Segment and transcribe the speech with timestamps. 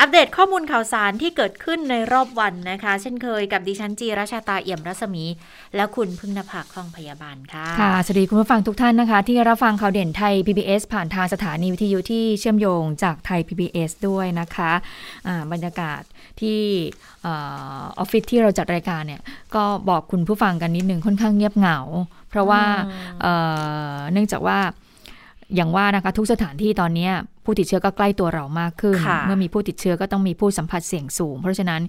[0.00, 5.24] อัปเดตข้อมูลข่าวสารที่เกิดขึ้นในรอบวันนะคะ เช่นเคยกับดิฉันจีราชาตาเอี่ยมรัศมี
[5.76, 16.00] และคุณพึ่งนภาคล่องพยาบาลค่ะ ค่ะ สวัสดีคุณผู้ฟังทุกท่านนะคะ ที่รับฟังข่าวเด่นไทย PBS ผ่านทางสถานีวิทยุที่เชื่อมโยงจากไทย PBS ด้วยนะคะะบรรยากาศ
[16.40, 16.60] ที่
[17.26, 17.30] อ
[17.98, 19.22] อฟฟิศที่เราจัดรายการเนี่ย
[19.54, 21.78] ก็บอกคุณผู้ฟังกันนิดนึงค่อนข้างเงียบเหงา
[22.30, 22.62] เพราะว่า
[24.12, 24.58] เนื่องจากว่า
[25.54, 27.10] อย่างว่านะคะทุกสถานที่ตอนนี้
[27.46, 28.96] ผู้ติดเชื้อก็ใกล้ตัวเรามากขึ้น
[29.26, 31.82] เมื่อมีผู้ติดเชื้อก็ต้องมีผู้สัมผัสเสี่ยงสูง เพราะฉะนั้น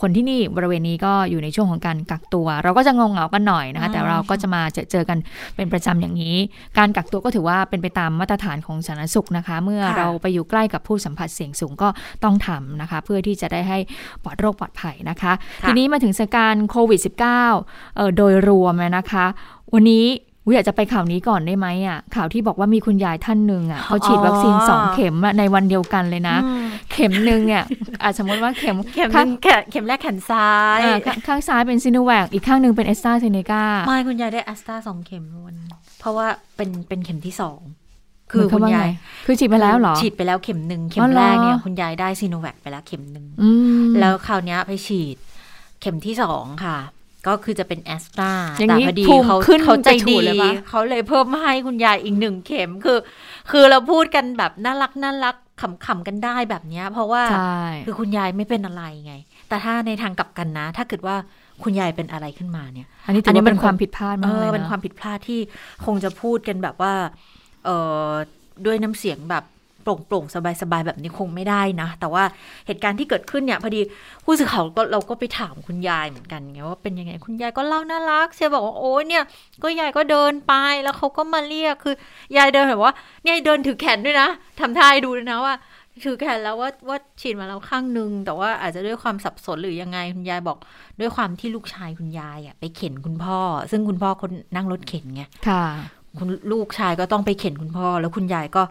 [0.00, 5.18] คนที่นี่บริเวณนี้ก็อยู่ในช่วงของการกักตัว เราก็จะงงเหงากันหน่อยนะคะแต่เราก็จะมาเจอเจอกัน
[5.56, 6.36] เป็นประจำอย่างนี้
[6.78, 11.88] การกักตัวก็ถือว่าเป็นไปตามมาตรฐานของสาธารณสุขนะคะ เมื่อเราไปอยู่ใกล้กับผู้สัมผัสเสี่ยงสูงก็
[12.24, 13.78] ต้องทำนะคะ เพื่อที่จะได้ให้
[14.22, 15.32] ปลอดโรคปลอดภัยนะคะ
[15.66, 17.00] ทีนี้มาถึงสถานการณ์โควิด
[17.56, 19.26] -19 โดยรวมนะคะ
[19.74, 26.36] วันนี้วิ อยากจะไปข่าวนี้ก่อนได้ไหมอะข่าวที่บอกว่ามีคุณยายท่านหนึ่งอะเขาฉีดวัคซีนสองเข็มในวันเดียวกันเลยนะ
[26.92, 27.64] เข็มหนึ่งเนี่ย
[28.02, 29.30] อาจสมมติว่าเข็มเข็มหนึ่ง
[29.70, 30.80] เข็มแรกแขนซ้าย
[31.26, 35.56] ข้างซ้ายเป็นซิโนแวคอีกข้างหนึ่งเป็นแอสตราเซเนกาไม่คุณยายได้แอสตราสองเข็มวัน
[36.00, 36.26] เพราะว่า
[36.56, 37.60] เป็นเป็นเข็มที่สอง
[38.32, 38.88] คือคุณยาย
[39.26, 43.26] คือฉีดไปแล้วหรอ ฉีดไปแล้วเข็มหนึ่งเข็มแรกเนี่ยคุณยายได้ซิโนแวคไปแล้วเข็มหนึ่ง
[44.00, 45.16] แล้วคราวนี้ไปฉีด
[45.80, 46.78] เข็มที่สองค่ะ
[47.26, 50.16] ก็คือจะเป็นแอสตราแต่พอดีเขาเขาใจดี
[50.68, 52.98] เขาเลยเพิ่มให้คุณยายอีกหนึ่งเข็มคือ
[53.50, 55.36] คือเราพูดกันแบบน่ารักน่ารัก
[55.86, 57.22] ขำๆกันได้แบบนี้เพราะว่า
[57.86, 59.14] คือคุณยายไม่เป็นอะไรไง
[59.48, 61.16] แต่ถ้าในทางกลับกันนะ ถ้าเกิดว่า
[61.62, 65.40] คุณยายเป็นอะไรขึ้นมาเนี่ย อันนี้ถือว่าเป็นความผิดพลาดมากเลยนะเป็นความผิดพลาดที่
[65.86, 66.94] คงจะพูดกันแบบว่า
[67.64, 67.70] เอ
[68.06, 68.10] อ
[68.66, 69.44] ด้วยน้ำเสียงแบบ
[69.82, 72.24] โปร่งๆสบายๆ แบบนี้คงไม่ได้นะ แต่ว่า
[72.66, 73.80] เหตุการณ์ที่เกิดขึ้นเนี่ยพอดี
[74.24, 79.22] ผู้สื่อข่าวก็เราก็ไปถามคุณยายเหมือนกันไงว่าเป็นยังไงคุณยายก็เล่าน่ารักเชียบอกว่าโอ้ยเนี่ย
[79.62, 81.94] ก็ยายก็เดินไปแล้วเขาก็มาเรียกคือ
[82.36, 82.92] ยายเดินแบบว่า
[83.22, 84.28] เนี่ยเดินถือแขนด้วยนะ
[84.60, 85.54] ทำท่าดูด้วยนะว่า
[86.04, 90.58] ถือแขนแล้วว่าว่าฉีดมาแล้วข้างนึง แต่ว่าอาจจะด้วยความสับสนหรือยังไงคุณยายบอก
[91.00, 93.38] ด้วยความที่ลูกชายคุณยายอะไปเข็นคุณพ่อ
[93.70, 95.64] ซึ่งคุณพ่อคนนั่งรถเข็นไงค่ะ
[96.18, 98.62] คุณลูกชายก็ต้องไปเข็นคุณพ่อ แล้วคุณยายก็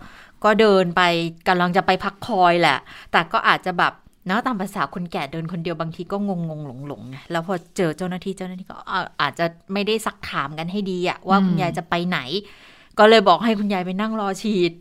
[0.43, 1.01] ก็เดินไป
[1.47, 2.77] กำลังจะไปพักคอยแหละ
[3.11, 3.93] แต่ก็อาจจะแบบ
[4.27, 8.75] เนาะตามภาษาคนแก่เดินคนเดียวบางทีก็งงงหลงหลงไงแล้วพอเจอเจ้าหน้าที่เจ้าหน้าที่ก็
[9.21, 12.19] อาจจะไม่ได้ซักถามกันให้ดีอะว่าคุณยายจะไปไหน
[12.99, 14.73] ก็เลยบอกให้คุณยายไปนั่งรอฉีด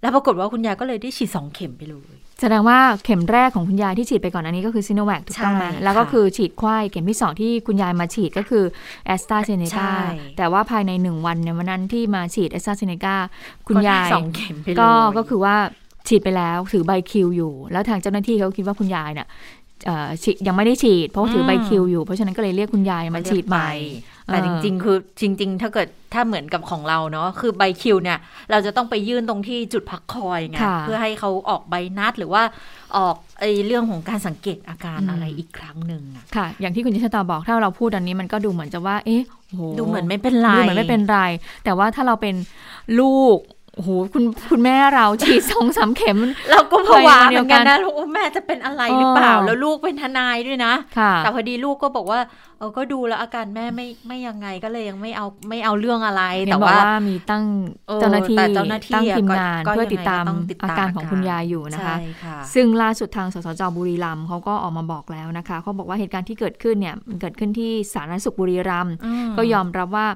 [0.00, 8.64] แล้วปรากฏว่าคุณยายก็เลยได้ฉีดสองเข็มไปเลย แสดงว่าเข็มแรกของคุณยายที่ฉีดไปก่อนอันนี้ก็คือซิโนแวคถูกต้องไหมแล้วก็คือฉีดควายเข็มที่สองที่คุณยายมาฉีดก็คือ
[9.06, 9.88] แอสตราเซเนกา
[10.36, 13.16] แต่ว่าภายในหนึ่งวันเนี่ยวันนั้นที่มาฉีดแอสตราเซเนกา
[13.66, 14.10] คุณยาย
[14.80, 15.56] ก็ก็คือว่า
[16.08, 19.26] ฉีดไปแล้วถือใบคิวอยู่ แล้วทางเจ้าหน้าที่เขาคิดว่าคุณยายเนี่ย
[20.46, 23.70] ยังไม่ได้ฉีด เพราะถือใบคิวอยู่ เพราะฉะนั้นก็เลยเรียกคุณยายมาฉีดใหม่
[24.32, 28.18] แต่จริง ๆ คือจริง ๆ ถ้าเกิดถ้าเหมือนกับของเราเนาะคือใบคิวเนี่ย
[28.50, 32.42] เราจะต้องไปยื่นตรงที่จุดพักคอยไงเพื่อให้เขาออกใบนัดหรือว่า
[32.96, 39.22] ออกไอเรื่องของการสังเกตอาการอะไรอีกครั้งหนึ่งอะค่ะ อย่างที่คุณยิชตาบอกถ้าเราพูดอันนี้มันก็ดูเหมือนจะว่า เอ๊ะ
[39.78, 41.18] ดูเหมือนไม่เป็นไรดูเหมือนไม่เป็นไร
[41.64, 42.34] แต่ว่าถ้าเราเป็น
[43.00, 43.38] ลูก
[43.76, 46.18] โอ้โหคุณคุณแม่เราฉีดสองสามเข็ม
[46.50, 50.72] เราก็ผวาเหมือนกันนะลูกแม่จะเป็นอะไรหรือเปล่า แล้วลูกเป็นทนายด้วยนะ
[51.18, 52.20] แต่พอดีลูกก็บอกว่า
[52.58, 56.78] เออก็ดูแล้วอาการแม่ไม่ไม่ยังไงก็เลยยังไม่เอาไม่เอาเรื่องอะไร แต่ว่า
[57.08, 57.44] มีตั้ง
[58.00, 60.24] เจ้าหน้าที่ตั้งทีมงานเพื่อติดตาม
[60.62, 61.96] อาการของคุณยายอยู่นะคะ
[62.54, 68.94] ซึ่งล่าสุดทางสสจบุรีรัมย์เขาก็ออกมาบอกแล้วนะคะเขาบอกว่าเหตุการณ์ที่เกิดขึ้นเนี่ยมันเกิดขึ้นที่สาธารณสุขบุรีรัมย์
[69.36, 70.08] ก็ยอมรับว่า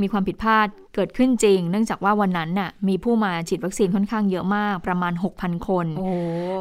[0.00, 5.86] มีความผิดพลาดเกิดขึ้นจริง เนื่องจากว่าวันนั้นน่ะมีผู้มาฉีดวัคซีนค่อนข้างเยอะมากประมาณ 6,000 คน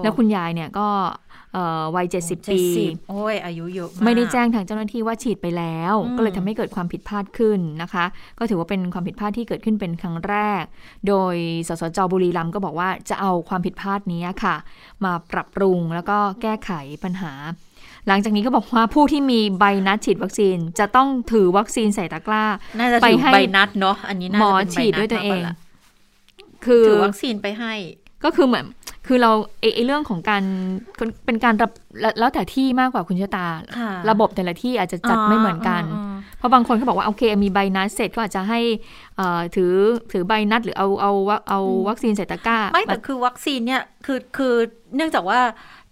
[0.03, 0.87] แล้วคุณยายเนี่ยก็
[1.95, 2.61] วัย 70 ปี
[3.09, 8.05] โอ้ย อายุเยอะไม่ได้แจ้งทางเจ้าหน้าที่ว่าฉีดไปแล้ว ก็เลยทำให้เกิดความผิดพลาดขึ้นนะคะ
[8.39, 10.63] ก็ถือว่าเป็นความผิดพลาดที่เกิดขึ้นเป็นครั้งแรก
[11.07, 11.35] โดย
[11.67, 14.55] สสจบุรีรัมย์ก็บอกว่าจะเอาความผิดพลาดนี้ค่ะ
[15.03, 16.71] มาปรับปรุงแล้วก็แก้ไข
[17.03, 17.33] ปัญหา
[18.07, 22.45] หลังจากนี้ก็บอกว่าผู้ที่มีใบนัดฉีดวัคซีน จะต้องถือวัคซีนใส่ตะกร้า
[23.03, 25.41] ไปให้ใบนัดเนาะอันนี้หมอฉีดด้วยตัวเอง
[26.65, 27.73] คือถือวัคซีนไปให้
[28.23, 28.65] ก็คือเหมือน
[29.07, 29.31] คือเรา
[29.61, 30.43] ไอเรื่องของการ
[31.25, 31.71] เป็นการรับ
[32.19, 33.47] แล้วแต่ที่มากกว่าคุณชะตา
[34.09, 35.83] ระบบแต่ละที่อาจจะจัดไม่เหมือนกัน
[36.37, 38.59] เพราะบางคนเขาบอกว่าโอเคมีใบนัดเสร็จก็อาจจะให้
[39.55, 39.73] ถือ
[40.11, 41.11] ถือใบนัดหรือเอาเอา
[41.49, 44.53] เอาวัคซีนใส่ตะกร้า ไม่แต่คือวัคซีนเนี่ยคือคือ
[44.95, 45.39] เนื่องจากว่า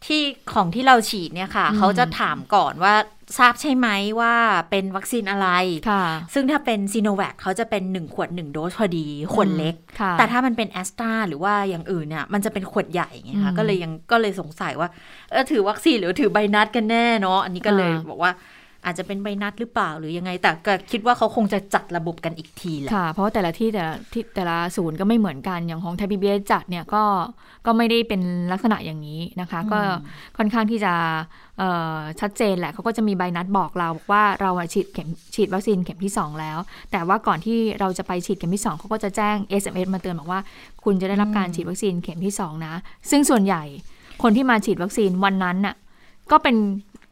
[0.06, 0.22] ที่
[0.54, 2.96] ของที่เราฉีดเนี่ยค่ะอืมเขาจะถามก่อนว่า
[3.40, 3.88] ทราบใช่ไหม
[4.20, 4.34] ว่า
[4.70, 5.48] เป็นวัคซีนอะไร
[5.90, 6.04] ค่ะ
[6.34, 14.90] ซึ่งถ้าเป็นซีโนแวคเขาจะเป็น 1 ขวด 1 โดสพอดี ขวดเล็กค่ะแต่ถ้ามันเป็นแอสตราหรือว่าอย่างอื่นเนี่ย มันจะเป็นขวดใหญ่ไงอืคะมก็เลยยังก็เลยสงสัยว่า
[15.32, 18.32] เออถือวัคซีนหรือถือใบนัดกันแน่เนาะ อันนี้ก็เลยอ่าบอกว่า
[18.86, 27.04] อาจจะเป็นใบนัดหรือเปล่าหรือยังไง แต่ก็คิดว่าเขาคงจะจัดระบบกันอีกทีแหละค่ะ เพราะว่าแต่ละที่แต่ละที่แต่ละศูนย์ก็ไม่เหมือนกันอย่างของไทยพีบีจัดเนี่ยก็
[27.66, 28.22] ก็ไม่ได้เป็น
[28.52, 29.80] ลักษณะอย่างนี้นะคะอืมก็
[30.38, 30.94] ค่อนข้างที่จะ
[31.58, 36.58] เอ่อชัดเจนแหละเขาก็จะมีใบนัดบอกเราบอกว่าเราอะฉีดเข็มฉีดวัคซีนเข็มที่ 2 แล้ว
[36.92, 40.40] แต่ว่าก่อนที่เราจะไปฉีดเข็มที่ 2 เขาก็จะแจ้ง SMS มาเตือนบอกว่า
[40.84, 42.74] คุณจะได้รับการฉีดวัคซีนเข็มที่2นะ
[43.12, 43.64] ซึ่งส่วนใหญ่
[44.24, 45.76] คนที่มาฉีดวัคซีนวันนั้นน่ะ
[46.32, 46.56] ก็เป็น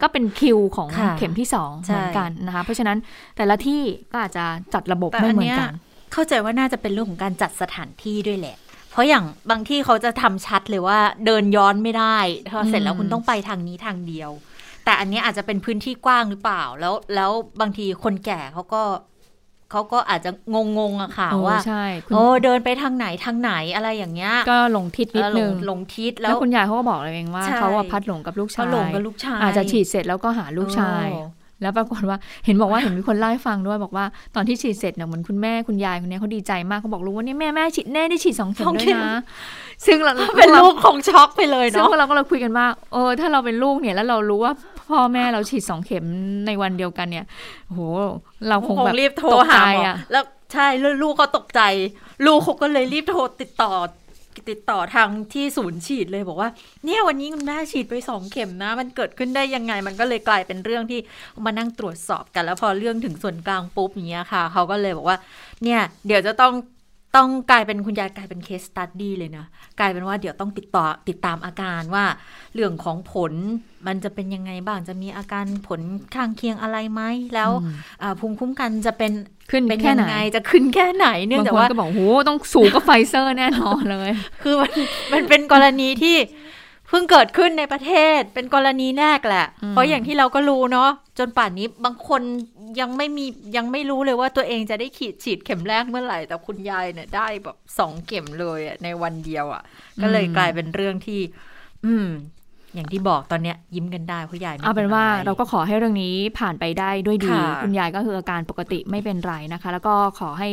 [0.01, 2.97] ก็เป็นคิวของค่ะเข็มที่สองใช่เหมือนกันนะคะ เพราะฉะนั้น
[3.37, 5.73] แต่ละที่ก็อาจจะจัดระบบแต่ไม่อันเหมือเนี้นยกัน
[6.13, 8.57] เข้าใจว่าน่าจะเป็นเรื่องของการจัดสถานที่ด้วยแหละ
[8.91, 12.17] เพราะอย่างบางที่เขาจะทำชัดเลยว่าเดินย้อนไม่ได้
[12.51, 14.31] พอเสร็จแล้วอืมคุณต้องไปทางนี้ทางเดียว
[14.85, 18.83] แต่อันเนี้ยอาจจะเป็นพื้นที่กว้างหรือเปล่า แล้วแล้วบางทีคนแก่เขาก็
[19.71, 20.31] เขาก็อาจจะ
[20.77, 31.21] งงๆอะค่ะโอ้ว่าใช่คุณโอ้เดินไปทางไหนทางไหนอะไรอย่างเงี้ย ก็หลงทิศนิดเออหลนึงงหลงทิศแล้แล้ววคุณยายเขาก็บอกเลยเองว่าใช่เขาอะพัดหลงกับลูกชาเขายหลงกับลูกชาย อาจจะฉีดเสร็จแล้วก็หาลูกชายโอ้
[31.61, 34.05] แล้วปรากฏว่าเห็นบอกว่าเห็นมีคนเล่าให้ฟังด้วยบอกว่า
[34.35, 39.19] ตอนที่ฉีดเสร็จเนี่ยเหมือนคุณแม่คุณยายคนเนี้ยเขาดีใจมากเขาบอกลูกว่าเนี่ยแม่แม่ฉีดแน่ได้ฉีดสองเข็มสองด้วเข็ยมนะ
[39.85, 44.53] ซึ่งเราเป็นลูกของช็อกไปเลยซึ่งเนาะพวกเราก็เลยคุยกันว่าเออถ้าเราเป็นลูกเนี่ยแล้วเรารู้ว่า
[44.89, 46.05] พ่อแม่เราฉีดสองเข็ม
[46.47, 47.25] ในวันเดียวกันเนี่ย
[47.67, 47.81] โอ้โห
[48.47, 50.23] เราคงแบบรีบโทรตกหาใจหมออะแล้ว
[50.53, 51.61] ใช่แล้วลูกก็ตกใจ
[52.25, 53.73] ลูกเขาก็เลยรีบโทรติดต่อ
[54.49, 56.49] ติดต่อทางที่ศูนย์ฉีดเลยบอกว่า
[56.85, 60.99] เนี่ยวันนี้คุณแม่ฉีดไปสองเข็มนะ มันเกิดขึ้นได้ยังไง มันก็เลยกลายเป็นเรื่องที่
[61.45, 65.17] มานั่งตรวจสอบกัน แล้วพอเรื่องถึงส่วนกลางปุ๊บอย่างเงี้ยค่ะ เขาก็เลยบอกว่า
[65.63, 66.53] เนี่ย เดี๋ยวจะต้อง
[67.15, 69.45] ต้องกลายเป็นคุณยายกลายเป็น case study เลยนะ
[69.79, 72.05] กลายเป็นว่าเดี๋ยวต้องติดต่อติดตามอาการว่า
[72.53, 73.33] เรื่องของผล
[73.87, 75.81] มันจะเป็นยังไงบ้างจะมีอาการผล
[76.15, 77.01] ข้างเคียงอะไรไหม
[77.35, 79.11] แล้วอืมอ่าภูมิคุ้มกันจะเป็น
[79.51, 84.11] ขึ้นเป็นแค่ยังไหนไงจะขึ้นแค่ไหนเนื่องบางจากคนว่าก็บอกโหต้องสูงก็ไฟเซอร์แน่นอนเลย
[84.43, 84.71] คือมัน
[85.13, 86.15] มันเป็นกรณีที่
[86.87, 92.21] เพิ่งเกิดขึ้นในประเทศเป็นกรณีแรกแหละอืมเพราะอย่างที่เราก็รู้เนาะจนป่านนี้บางคน
[92.79, 93.25] ยังไม่มี
[93.57, 99.63] ยังไม่รู้เลยว่าตัวเองจะได้ขีดฉีดเข็มแรกเมื่อไหร่ แต่คุณยายเนี่ยได้แบบสองเข็มเลยอะในวันเดียวอะ
[100.01, 101.21] ก็เลยกลายเป็นเรื่องที่
[101.85, 102.07] อืม
[102.77, 110.49] อย่างที่บอกตอนเนี้ยยิ้มกันได้เพราะยายไม่เอาเป็นว่าอะไรเราก็ขอให้เรื่องนี้ผ่านไปได้ด้วยดีค่ะคุณยายก็คืออาการปกติไม่เป็นไรนะคะ แล้วก็ขอให้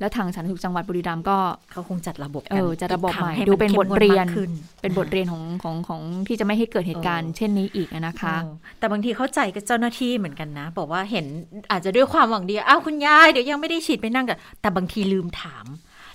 [0.00, 1.38] แล้วทางสาธารณสุขจังหวัดบุรีรัมย์ก็
[1.72, 4.50] เขาคงจัดระบบเออจัดระบบอีกคงใหม่ให้ดูเป็นข้มบทเรียนงวดมากขึ้น
[4.82, 11.26] เป็นบทเรียนของของของที่จะไม่ให้เกิดเหตุการณ์เออเช่นนี้อีกนะคะเออแต่บางทีเข้าใจกับเจ้าหน้าที่เหมือนกันนะ บอกว่าเห็น
[11.70, 15.66] อาจจะด้วยความหวังดีอ้าวคุณยายเดี๋ยวยังไม่ได้ฉีดไปนั่งกันแต่บางทีลืมถาม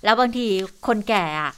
[0.04, 0.46] แล้วบางที
[0.88, 1.52] คนแก่อะ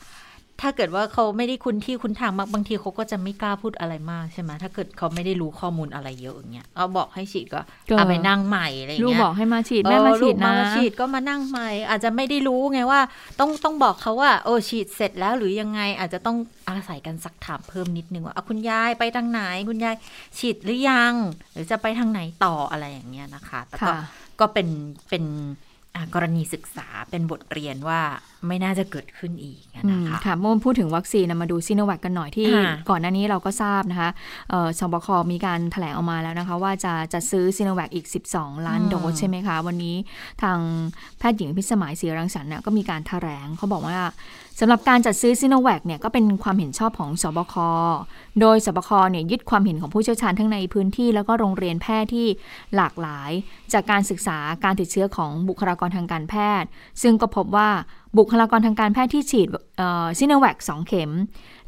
[0.62, 13.00] ถ้าเกิดว่าเขาไม่ได้คุ้นที่คุ้นทางมากบางทีเขาก็จะไม่กล้าพูดอะไรมากใช่ไหมถ้าเกิดเขาไม่ได้รู้ข้อมูลอะไรเยอะอย่างเงี้ยเอาบอกให้ฉีดก็ก็เอาไปนั่งใหม่อะไรอย่างลูกเงี้ยบอกให้มาฉีดแม่มาฉีดเออลูกนะมาฉีดก็มานั่งใหม่ อาจจะไม่ได้รู้ไงว่า
[13.40, 16.38] ต้องต้องบอกเขาว่าโอ้ฉีดเสร็จแล้วหรือยังไง อาจจะต้อง
[16.70, 19.96] อาศัยกันสักถามเพิ่มนิดนึงว่าอะคุณยายไปทางไหน คุณยาย
[20.38, 21.14] ฉีดหรือยัง
[21.52, 23.98] หรือจะไปทางไหนต่ออะไรอย่างเงี้ยนะคะแต่ก็ค่ะ
[24.40, 24.68] ก็เป็น
[25.10, 25.24] เป็น
[25.96, 28.02] อะกรณีศึกษาเป็นบทเรียนว่า
[28.48, 34.10] ไม่น่าจะเกิดขึ้นอีกอะอืนะมคะค่ะเมื่อพูดถึงวัคซีนนะมาดูซีโนแวคกันหน่อยที่ค่ะก่อนหน้านี้เราก็ทราบนะคะ
[34.50, 39.96] เอ่อสบคมีการแถลงออกมาแล้วนะคะ ว่าจะจะซื้อซีโนแวคอีก 12 ล้านอืมโดสใช่ไหมคะ วันนี้
[40.42, 40.58] ทาง
[41.20, 44.00] แพทย์หญิงพิสมัยศรีรังสรรค์เนี่ยก็มีการแถลงเขาบอกว่า
[44.60, 47.56] สำหรับการจัดซื้อซีโนแวคเนี่ยก็เป็นความเห็นชอบของสบค
[48.42, 52.28] โดยสบคเนี่ยยึดความเห็นของผู้เชี่ยวชาญทั้งในพื้นที่ แล้วก็โรงเรียนแพทย์ที่
[52.76, 53.32] หลากหลาย
[53.74, 56.70] จากการศึกษาการติดเชื้อของบุคลากรทางการแพทย์
[57.02, 57.70] ซึ่งก็พบว่า
[58.18, 59.48] บุคลากรทางการแพทย์ที่ฉีด
[60.20, 61.12] ซิโนแวค2เข็ม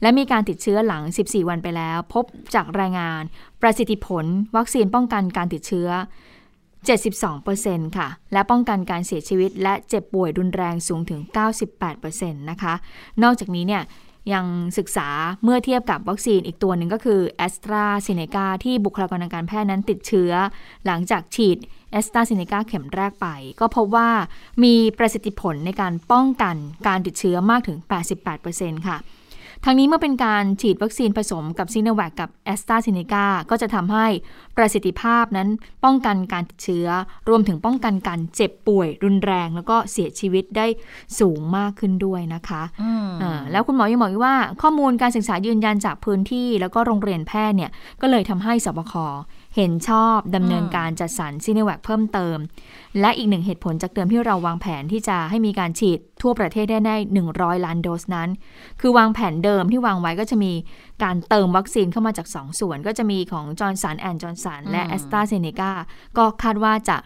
[0.01, 2.25] และมีการติดเชื้อหลัง 14 วันไปแล้ว พบ
[2.55, 3.21] จากรายงาน
[3.61, 4.25] ประสิทธิผล
[4.55, 5.89] วัคซีนป้องกันการติดเชื้อ
[6.73, 11.21] 72%ค่ะ และป้องกันการเสียชีวิต และเจ็บป่วยรุนแรงสูงถึง
[11.81, 12.73] 98%นะคะ
[13.23, 13.83] นอกจากนี้เนี่ย
[14.33, 14.45] ยัง
[14.77, 15.09] ศึกษา
[15.43, 20.31] เมื่อเทียบกับวัคซีนอีกตัวหนึ่งก็คือแอสตราเซเนกาที่บุคลากรทางการแพทย์นั้นติดเชื้อ
[20.85, 21.57] หลังจากฉีด
[21.95, 23.27] แอสตราเซเนกาเข็มแรกไป
[23.59, 24.09] ก็พบว่า
[24.63, 26.55] มีประสิทธิผลในการป้องกัน
[26.87, 27.77] การติดเชื้อมากถึง
[28.31, 28.97] 88%ค่ะ
[29.67, 34.07] ทั้งนี้เมื่อเป็นการฉีดวัคซีนผสมกับซีโนแวคกับแอสตราเซเนกาก็จะทำให้
[34.57, 35.49] ประสิทธิภาพนั้น
[35.83, 36.87] ป้องกันการติดเชื้อ
[37.29, 40.67] รวมถึงป้องกันการเจ็บป่วย รุนแรง แล้วก็เสียชีวิตได้
[41.19, 47.71] สูงมากขึ้นด้วยนะคะอืมอ่าแล้วคุณหมอยังบอกอีกว่าข้อมูลการศึกษายืนยันจากพื้นที่ แล้วก็โรงเรียนแพทย์เนี่ย
[48.01, 48.93] ก็เลยทำให้สบค
[49.55, 52.37] เห็นชอบดำเนินการจัดสรรซีโนแวคเพิ่มเติม
[52.99, 56.95] และอีกหนึ่งเหตุผลจากเดิมที่เราวางแผนที่จะให้มีการฉีดทั่วประเทศได้ได้
[57.31, 58.29] 100 ล้านโดสนั้น
[58.79, 60.53] คือวางแผนเดิมที่วางไว้ก็จะมี
[61.03, 65.71] การเติมวัคซีนเข้ามาจาก 2 ส่วน ก็จะมีของจอห์นสันแอนด์จอห์นสันและแอสตราเซเนกา
[66.17, 66.97] ก็คาดว่าจะ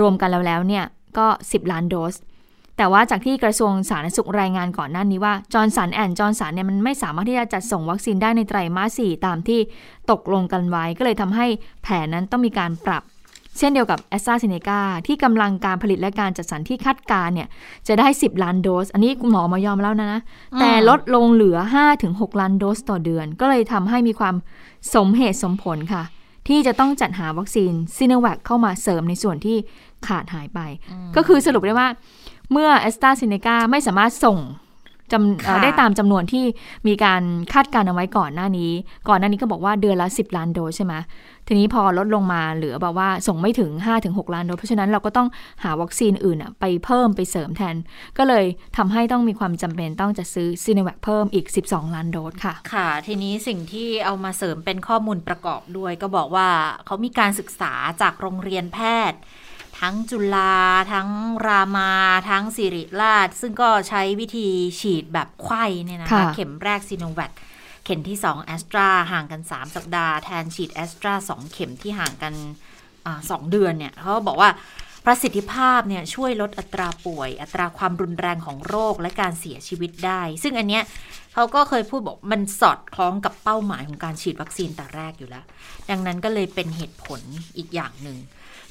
[0.00, 0.84] รวมกันแล้วแล้วเนี่ย
[1.18, 2.14] ก็ 10 ล้านโดส
[2.78, 9.60] แต่ว่าจากที่กระทรวงสาธารณสุขรายงานก่อนหน้านี้ว่าจอห์นสันแอนด์จอห์นสันเนี่ยมันไม่สามารถที่จะจัดส่งวัคซีนได้ในไตรมาสสี่ตามที่
[10.10, 11.46] ตกลงกันไว้ก็เลยทำให้
[11.82, 13.02] แผนนั้นต้องมีการปรับ
[13.58, 17.48] เช่นเดียวกับแอสตราเซเนกาที่กำลังการผลิตและการจัดสรรที่คาดการณ์เนี่ย
[17.88, 20.20] จะได้ 10 ล้านโดส อันนี้คุณหมอมายอมแล้วนะนะ
[20.60, 21.56] แต่ลดลงเหลือ
[21.98, 24.34] 5-6 ล้านโดสต่อเดือน ก็เลยทำให้มีความ
[24.94, 26.02] สมเหตุสมผลค่ะ
[26.48, 29.56] ที่จะต้องจัดหาวัคซีนซีโนแวคเข้ามาเสริมในส่วนที่
[30.06, 30.60] ขาดหายไป
[31.16, 31.88] ก็คือสรุปได้ว่า
[32.52, 34.38] เมื่อแอสตราเซเนกาไม่สามารถส่ง
[35.12, 36.44] จำเอ่อค่ะได้ตามจำนวนที่
[36.86, 38.72] มีการคาดการณ์เอาไว้ก่อนหน้านี้
[39.08, 40.94] ก่อนหน้านี้ก็บอกว่าเดือนละ 10 ล้านโดสใช่ไหม
[41.46, 43.70] ทีนี้พอลดลงมาเหลือแบบว่าส่งไม่ถึง
[44.02, 45.28] 5-6 ล้านโดสเพราะฉะนั้นเราก็ต้อง
[45.64, 47.76] หาวัคซีนอื่นอะไปเพิ่มไปเสริมแทน
[48.18, 48.44] ก็เลย
[48.76, 56.48] ทำให้ต้องมีความจำเป็นต้องจะซื้อซีโนแวคเพิ่มอีก 12 ล้านโดสค่ะ ค่ะ ทีนี้สิ่งที่เอามาเสริมเป็นข้อมูลประกอบด้วย ก็บอกว่า
[56.86, 58.78] เขามีการศึกษาจากโรงเรียนแพ
[59.10, 59.18] ทย์
[59.80, 60.54] ทั้งจุฬา
[60.92, 61.08] ทั้ง
[61.46, 61.92] รามา
[62.30, 64.48] ทั้งสิริราช ซึ่งก็ใช้วิธี
[64.80, 67.32] ฉีดแบบไข้เนี่ยนะคะค่ะเข็มแรกซีโนแวค
[67.84, 72.34] เข็มที่ 2 แอสตราห่างกัน 3 สัปดาห์ แทนฉีดแอสตรา2 เข็มที่ห่างกัน
[73.06, 74.50] อาสองเดือนเนี่ยเขาก็บอกว่า
[75.06, 80.82] ประสิทธิภาพเนี่ยช่วยลดอัตราป่วย อัตราความรุนแรงของโรคและการเสียชีวิตได้ ซึ่งอันเนี้ย
[81.34, 85.44] เขาก็เคยพูดบอกมันสอดคล้องกับเป้าหมายของการฉีดวัคซีนแต่แรกอยู่แล้ว
[85.90, 87.20] ดังนั้นก็เลยเป็นเหตุผล
[87.56, 88.18] อีกอย่างหนึ่ง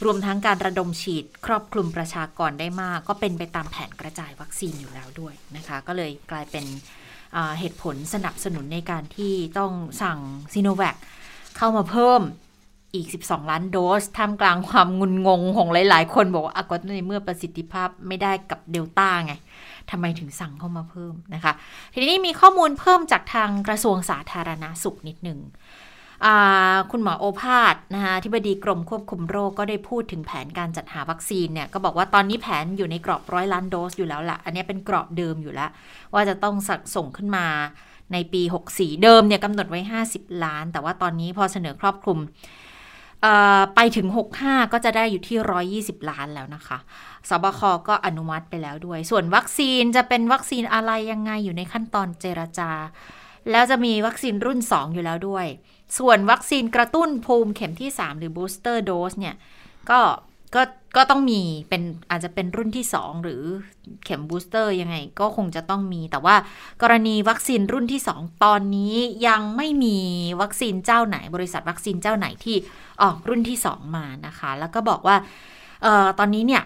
[0.06, 6.66] รวมทั้งการระดมฉีดครอบคลุมประชากรได้มาก ก็เป็นไปตามแผนกระจายวัคซีนอยู่แล้วด้วยนะคะ ก็เลยกลายเป็น
[7.60, 10.20] เหตุผลสนับสนุนในการที่ต้องสั่ง
[10.54, 10.96] ซีโนแวค
[11.58, 12.22] เข้ามาเพิ่ม
[12.96, 19.34] อีก 12 ล้านโดสท่ามกลางความงุนงงของหลาย ๆ คนบอกว่าอก็ในเมื่อประสิทธิภาพไม่ได้กับเดลต้าไง
[19.92, 21.54] ทำไมถึงสั่งเข้ามาเพิ่มนะคะ
[21.94, 25.40] ทีนี้มีข้อมูลเพิ่มจากทางกระทรวงสาธารณาสุขนิดหนึ่ง
[26.92, 35.70] คุณหมอโอภาสนะคะที่บดีกรมควบคุมโรคก็ได้พูดถึงแผนการจัดหาวัคซีนเนี่ยก็บอกว่าตอนนี้แผนอยู่ในกรอบร้อยล้านโดสอยู่แล้วละ่ะ อันนี้เป็นกรอบเดิมอยู่แล้ว
[36.14, 37.46] ว่าจะต้องส,ส่งขึ้นมา
[38.14, 39.80] ในปี 64 เดิมเนี่ยกำหนดไว้
[40.12, 42.20] 50 ล้าน แต่ว่าตอนนี้พอเสนอครอบคลุม
[43.76, 44.08] ไปถึง
[44.42, 46.78] 65 ก็จะได้อยู่ที่ 120 ล้านแล้วนะคะ
[47.30, 52.72] สบค ก็อนุมัติไปแล้วด้วย ส่วนวัคซีนจะเป็นวัคซีนอะไรยังไงอยู่ในขั้นตอนเจรจา
[53.52, 55.46] แล้วจะมีวัคซีนรุ่น 2 อยู่แล้วด้วย
[55.98, 59.36] ส่วนวัคซีนกระตุ้นภูมิเข็มที่ 3 หรือ booster dose เนี่ย
[59.90, 60.00] ก็
[60.56, 60.62] ก็
[60.96, 63.42] ก็ต้องมีเป็นอาจจะเป็นรุ่นที่ 2 หรือ
[64.06, 66.36] เข็มบูสเตอร์ยังไงก็คงจะต้องมี แต่ว่า
[66.82, 68.96] กรณีวัคซีนรุ่นที่ 2 ตอนนี้
[69.28, 69.98] ยังไม่มี
[70.42, 72.56] วัคซีนเจ้าไหน บริษัทวัคซีนเจ้าไหนที่
[73.02, 75.16] ออกรุ่นที่ 2 มานะคะ แล้วก็บอกว่า
[75.86, 76.64] ออตอนนี้เนี่ย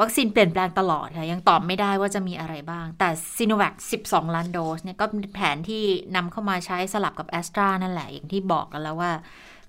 [0.00, 3.74] วัคซีนเปลี่ยนแปลงตลอดค่ะยังตอบไม่ได้ว่าจะมีอะไรบ้าง แต่ซิโนแวค
[4.06, 5.82] 12 ล้านโดสเนี่ยก็เป็นแผนที่
[6.16, 9.12] นำเข้ามาใช้สลับกับแอสตรานั่นแหละอย่างที่บอกกันแล้วว่า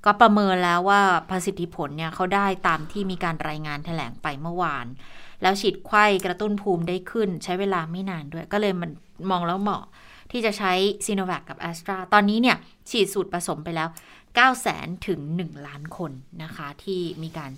[0.05, 4.85] ก็ประเมินแล้วว่าประสิทธิผลเนี่ยเขาได้ตามที่มีการรายงานแถลงไปเมื่อวาน
[5.41, 8.91] แล้วฉีดไข้กระตุ้นภูมิได้ขึ้น ใช้เวลาไม่นานด้วย ก็เลยมัน
[9.31, 9.83] มองแล้วเหมาะ
[10.31, 10.73] ที่จะใช้
[11.05, 12.57] ซีโนแวคกับแอสตราตอนนี้เนี่ย
[12.89, 16.11] ฉีดสูตรผสมไปแล้ว 9 0 0 0 0 0 ถึง 1 ล้านคน
[16.43, 17.51] นะคะที่มีการ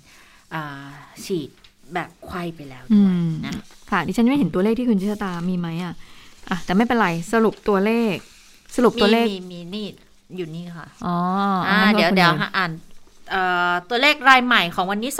[1.25, 1.49] ฉีด
[1.93, 3.53] แบบไข้ไปแล้วด้วยอืมนะ
[3.91, 5.93] ค่ะดิฉันไม่เห็นตัวเลขที่คุณชิตามีไหมอะ
[6.49, 8.15] อะแต่ไม่เป็นไรสรุปตัวเลข
[8.75, 9.87] สรุปตัวเลขมีมีมีนี่
[10.35, 11.15] อยู่นี่ค่ะอ๋อ
[11.67, 12.71] อ่างั้นเดี๋ยวคุณเดี๋ยวนอ่าน
[13.31, 15.11] เอ่อตัวเลขรายใหม่ของวันนี้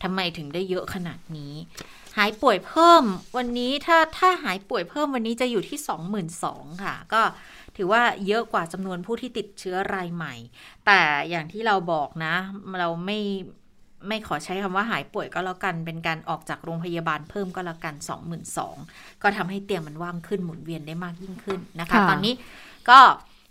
[0.02, 1.52] ทำไมถึงได้เยอะขนาดนี้
[2.18, 3.04] หายป่วยเพิ่ม
[3.36, 5.78] วันนี้ถ้าถ้าหายป่วยเพิ่มวันนี้จะอยู่ที่
[6.30, 7.22] 22,000ค่ะ ก็
[7.76, 10.34] ถือว่าเยอะกว่าจำนวนผู้ที่ติดเชื้อรายใหม่
[10.86, 12.34] แต่อย่างที่เราบอกนะ
[12.80, 13.20] เราไม่
[14.08, 17.94] ไม่ขอใช้คำว่าหายป่วยก็แล้วกัน เป็นการออกจากโรงพยาบาลเพิ่มก็แล้วกัน
[18.58, 22.34] 22,000ก็ทำให้เตียงมันว่างขึ้นหมุนเวียนได้มากยิ่งขึ้นนะคะค่ะตอนนี้
[22.90, 23.00] ก็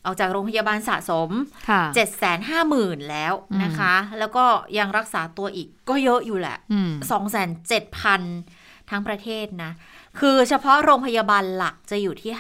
[0.06, 1.30] ออกจากโรงพยาบาลสะสม
[1.70, 3.34] ค่ะ7 5 0 0 0 0 แล้ว
[3.64, 4.46] นะคะ แล้วก็
[4.78, 6.92] ยังรักษาตัวอีกก็เยอะอยู่แหละอืม
[7.58, 8.57] 27,000
[8.89, 9.72] ทั้งประเทศนะ
[10.20, 12.32] คือเฉพาะโรงพยาบาลหลักจะอยู่ที่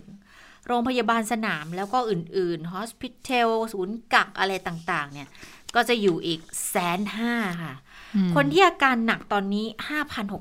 [0.00, 5.28] 51,000โรงพยาบาลสนามแล้วก็อื่นๆ ฮอสพิทอลศูนย์กักอะไรต่างๆ เนี่ย
[5.74, 7.74] ก็จะอยู่อีกแสนห้าค่ะ
[8.16, 9.66] อืมคนที่อาการหนักตอนนี้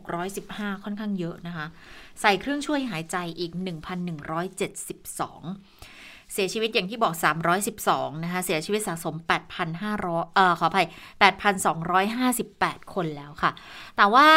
[0.03, 1.65] 5,615 ค่อนข้างเยอะนะคะ
[2.21, 3.51] ใส่เครื่องช่วยหายใจอีก
[4.39, 5.88] 1,172
[6.33, 7.13] เสียชีวิตอย่างที่บอก
[7.69, 9.15] 312 นะคะ เสียชีวิตสะสม
[9.75, 10.87] 8,500 เอ่อ ขออภัย
[12.09, 13.51] 8,258 คนแล้วค่ะ
[13.97, 14.29] แต่ว่า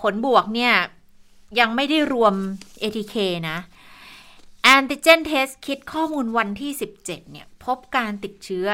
[0.00, 0.74] ผลบวกเนี่ย
[1.60, 2.34] ยังไม่ได้รวม
[2.82, 3.16] ATK
[3.50, 3.58] นะ
[4.80, 8.66] นติเจนเทสคิดข้อมูลวันที่ 17 เนี่ย พบการติดเชื้อ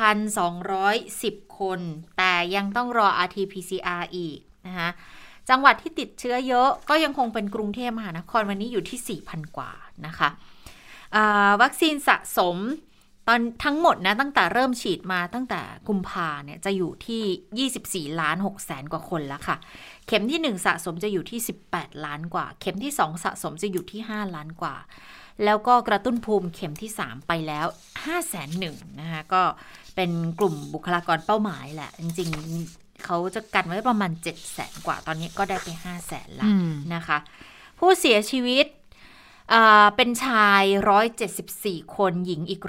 [0.00, 1.80] 7,210 คน
[2.16, 4.90] แต่ยังต้องรอ RT-PCR อีกนะคะ
[5.48, 9.70] จังหวัดที่ติดเชื้อเยอะก็ยังคงเป็นกรุงเทพมหานครวันนี้อยู่ที่ 4,000 กว่า
[10.06, 10.28] นะคะ
[11.62, 12.56] วัคซีนสะสม
[13.28, 19.56] ตอนทั้งหมดนะตั้งแต่เริ่มฉีดมาตั้งแต่กุมภาเนี่ยจะอยู่ที่ 24 ล้าน6แสนกว่าคนแล้วค่ะ
[20.06, 21.40] เข็มที่ 1 สะสมจะอยู่ที่
[21.70, 24.76] 18 ล้านกว่า เข็มที่ 2 สะสมจะอยู่ที่ 5 ล้านกว่า
[25.44, 27.66] แล้วก็กระตุ้นภูมิเข็มที่ 3 ไปแล้ว
[27.98, 29.42] 5 แสนหนึ่งนะคะก็
[29.94, 36.48] เป็นกลุ่มบุคลากรเป้าหมายแหละ จริงๆเขาจะกันไว้ประมาณ 7 แสนกว่า ตอนนี้ก็ได้ไป 5 แสนละ
[36.94, 37.18] นะคะ
[37.78, 38.66] ผู้เสียชีวิต
[39.96, 40.62] เป็นชาย
[41.28, 42.62] 174 คนหญิงอีก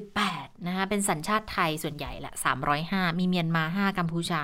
[0.00, 2.34] 138 นะคะเป็นสัญชาติไทยส่วนใหญ่แหละ
[2.76, 4.40] 305 มีเมียนมา 5 กัมพูชา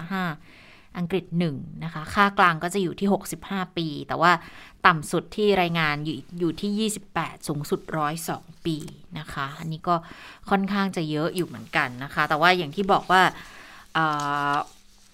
[0.47, 3.09] 5 อังกฤษ 1 นะคะ ค่ากลางก็จะอยู่ที่
[3.43, 4.33] 65 ปี แต่ว่า
[4.87, 7.81] ต่ำสุดที่รายงานอยู่อยู่ที่ 28 สูงสุด
[8.25, 8.77] 102 ปี
[9.19, 9.95] นะคะ อันนี้ก็
[10.51, 13.23] ค่อนข้างจะเยอะอยู่เหมือนกันนะคะ แต่ว่าอย่างที่บอกว่า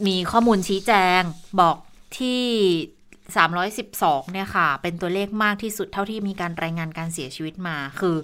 [0.06, 1.20] มีข้อมูลชี้แจง
[1.60, 1.76] บอก
[2.18, 2.42] ที่
[3.26, 8.16] 312 เนี่ยค่ะ เป็นตัวเลขมากที่สุดเท่าที่มีการรายงานการเสียชีวิตมา คือ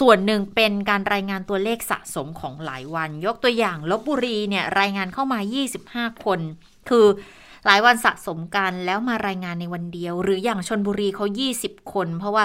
[0.00, 5.40] ส่วนหนึ่งเป็นการรายงานตัวเลขสะสมของหลายวัน ยกตัวอย่างลบบุรีเนี่ยรายงานเข้ามา
[5.80, 6.40] 25 คน
[6.88, 7.06] คือ
[7.66, 11.26] หลายวันสะสมกันแล้วมารายงานในวันเดียว หรืออย่างชนบุรีเขา
[11.58, 12.44] 20 คน เพราะว่า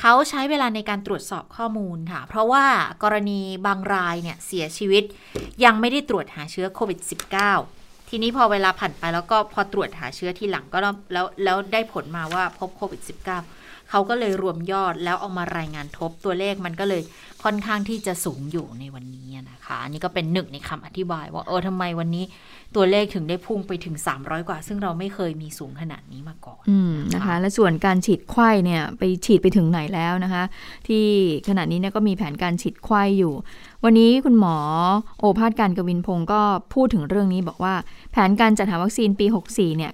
[0.00, 2.64] เขาใช้เวลาในการตรวจสอบข้อมูลค่ะ เพราะว่า
[3.02, 5.04] กรณีบางรายเนี่ยเสียชีวิต
[5.64, 6.98] ยังไม่ได้ตรวจหาเชื้อโควิด
[7.42, 7.83] -19
[8.16, 10.90] ทีนี้พอเวลาผ่านไปแล้วก็พอตรวจหาเชื้อที่หลังก็แล้
[11.22, 17.02] วแล้วได้ผลมาว่าพบโควิด -19 เขาก็เลยรวมยอดแล้วเอามารายงานทบตัวเลขมันก็เลย
[17.44, 22.24] ค่อนข้างที่จะสูงอยู่ในวันนี้นะคะอันนี้ก็เป็นหนึ่งในคำอธิบายว่าเออทำไมวันนี้
[22.76, 30.44] ตัวเลขถึงได้พุ่งไปถึง 300 กว่า ซึ่งเราไม่เคยมีสูงขนาดนี้มาก่อนอืมนะคะ และส่วนการฉีดไข้เนี่ยไปฉีดไปถึงไหนแล้วนะคะ
[30.88, 31.04] ที่
[31.48, 33.34] ขณะนี้เนี่ยก็มีแผนการฉีดไข้อยู่
[33.84, 34.56] วันนี้คุณหมอ
[35.18, 36.40] โอภาสการกวินพงศ์ก็
[36.74, 37.74] พูดถึงเรื่องนี้บอกว่า
[38.12, 39.92] แผนการจัดหาวัคซีนปี 64 เนี่ย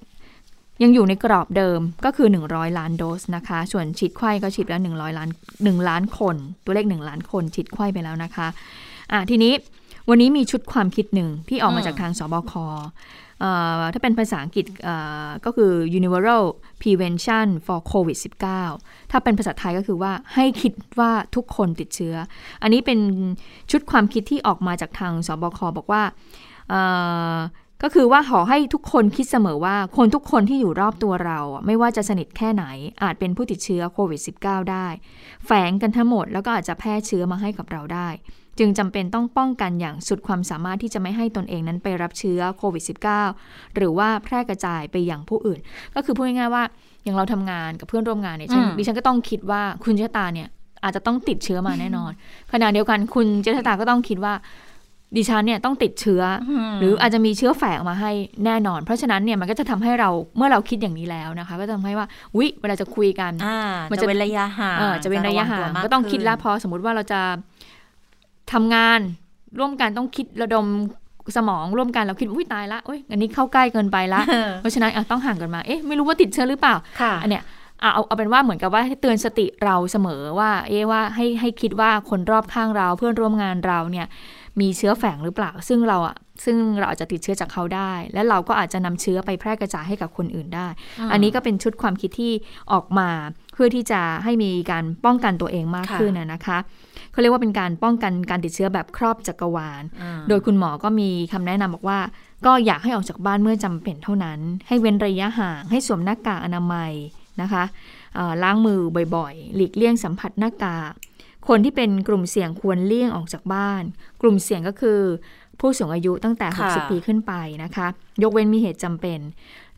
[0.82, 5.28] ยังอยู่ในกรอบเดิมก็คือ 100 ล้านโดสนะคะ ส่วนฉีดไข้ก็ฉีดแล้ว 100 ล้าน
[5.58, 8.48] 1 ล้านคน ตัวเลข 1 ล้านคนฉีดไข้ไปแล้วนะคะ
[9.12, 9.52] อะทีนี้
[10.08, 12.52] วันนี้มีชุดความคิดหนึ่งที่ออกมาจากทางสบค
[13.92, 14.66] ถ้าเป็นภาษาอังกฤษ
[15.44, 16.44] ก็คือ universal
[16.80, 18.18] prevention for covid
[18.64, 22.14] 19ถ้าเป็นภาษาไทยก็คือว่าให้คิดว่าทุกคนติดเชื้อ
[22.62, 22.98] อันนี้เป็น
[23.70, 26.02] ชุดความคิดที่ออกมาจากทางสบคบอกว่า
[27.82, 32.64] ก็คือว่าขอให้ทุกคนคิดเสมอว่าคนทุกคนที่อยู่รอบตัวเรา ไม่ว่าจะสนิทแค่ไหน
[33.02, 34.86] อาจเป็นผู้ติดเชื้อโควิด -19 ได้
[35.46, 38.08] แฝงกันทั้งหมดแล้วก็อาจจะแพร่เชื้อมาให้กับเราได้
[38.58, 42.84] จึงจำเป็นต้องป้องกันอย่างสุดความสามารถที่จะไม่ให้ตนเองนั้นไปรับเชื้อโควิด
[43.28, 45.58] -19 หรือว่าแพร่กระจายไปอย่างผู้อื่น
[45.94, 46.62] ก็คือพูดง่ายๆว่า
[47.04, 50.48] อย่างเราทำงานกับเพื่อนร่วมงานเนี่ยดิฉันก็ต้องคิดว่าคุณเจตาเนี่ย
[50.84, 52.12] อาจจะต้องติดเชื้อมาแน่นอน
[52.52, 54.34] ขณะเดียวกันคุณเจตาก็ต้องคิดว่า
[55.16, 56.22] ดิฉันเนี่ยต้องติดเชื้อ
[56.80, 58.12] หรืออาจจะมีเชื้อแฝงมาให้
[58.44, 62.06] แน่นอน เพราะฉะนั้นเนี่ยมันก็จะทำให้เราเมื่อเราคิดอย่างนี้แล้วนะคะ ก็จะทำให้ว่า
[62.38, 63.32] วิเวลาจะคุยกัน
[63.90, 67.20] มันจะเป็นระยะห่างจะเป็นระยะห่างก็ต้องคิดแล้วพอสมมติว่าเราจะ
[68.52, 69.00] ทำงาน
[69.58, 70.66] ร่วมกันต้องคิดระดม
[71.36, 74.20] สมองร่วมกันเราคิดอุ้ยตายละอุ้ยอันนี้เข้าใกล้เกินไปละ
[74.60, 76.74] เพราะฉะนั้นต้องห่างกันมาเอ๊ะไม่รู้ว่าติดเชื้อหรือเปล่า
[77.22, 77.42] อันเนี้ย
[77.80, 84.06] เอาเอาเป็นว่าเหมือนกับว่าให้เตือนสติเราเสมอว่า เอ๊ว่าให้ให้คิดว่าคนรอบข้างเราเพื่อนร่วมงานเราเนี่ย
[84.60, 90.66] มีเชื้อแฝงหรือเปล่า ซึ่งเราอะซึ่งเราอาจจะติดเชื้อจากเขาได้ และเราก็อาจจะนำเชื้อไปแพร่กระจายให้กับคนอื่นได้
[91.12, 92.32] อันนี้ก็เป็นชุดความคิดที่
[92.72, 93.08] ออกมา
[93.54, 96.58] เพื่อที่จะให้มีการป้องกันตัวเองมากขึ้นนะคะ
[97.12, 99.82] เขาเรียกว่าเป็นการป้องกันการติดเชื้อแบบครอบจักรวาล
[100.28, 101.98] โดยคุณหมอก็มีคำแนะนำบอกว่า
[102.46, 106.92] ก็อยากให้ออกจากบ้านเมื่อจำเป็นเท่านั้น ให้เว้นระยะห่าง ให้สวมหน้ากากอนามัย
[107.42, 107.64] นะคะ
[108.42, 108.80] ล้างมือ
[109.16, 110.92] บ่อยๆ หลีกเลี่ยงสัมผัสหน้ากาก
[111.48, 113.82] คนที่เป็นกลุ่มเสี่ยงควรเลี่ยงออกจากบ้าน
[114.20, 115.00] กลุ่มเสี่ยงก็คือ
[115.60, 117.32] ผู้สูงอายุตั้งแต่ 60 ปีขึ้นไป
[117.64, 117.86] นะคะ
[118.22, 119.20] ยกเว้นมีเหตุจำเป็น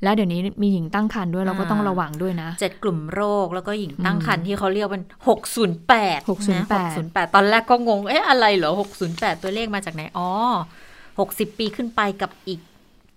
[0.03, 10.29] แล้วเดี๋ยวนี้มีหญิงตั้งครรภ์ด้วยเราก็ต้องระวังด้วยนะเจ็ดกลุ่มโรคแล้วก็หญิงตั้งครรภ์ที่เขาเรียกเป็นหกศูนย์แปดหกศูนย์แปดศูนย์แปดตอนแรกก็งงเอ๊ะอะไรเหรอหกศูนย์แปดตัวเลขมาจากไหนอ๋อ
[11.21, 12.61] หกสิบปีขึ้นไปกับอีก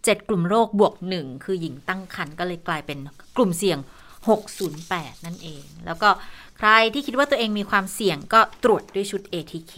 [0.03, 2.97] เจ็ดกลุ่มโรคบวกหนึ่งคือหญิงตั้งครรภ์ก็เลยกลายเป็น
[3.37, 3.77] กลุ่มเสี่ยง
[4.31, 6.09] 608 นั่นเอง แล้วก็
[6.57, 9.75] ใครที่คิดว่าตัวเองมีความเสี่ยงก็ตรวจด้วยชุด ATK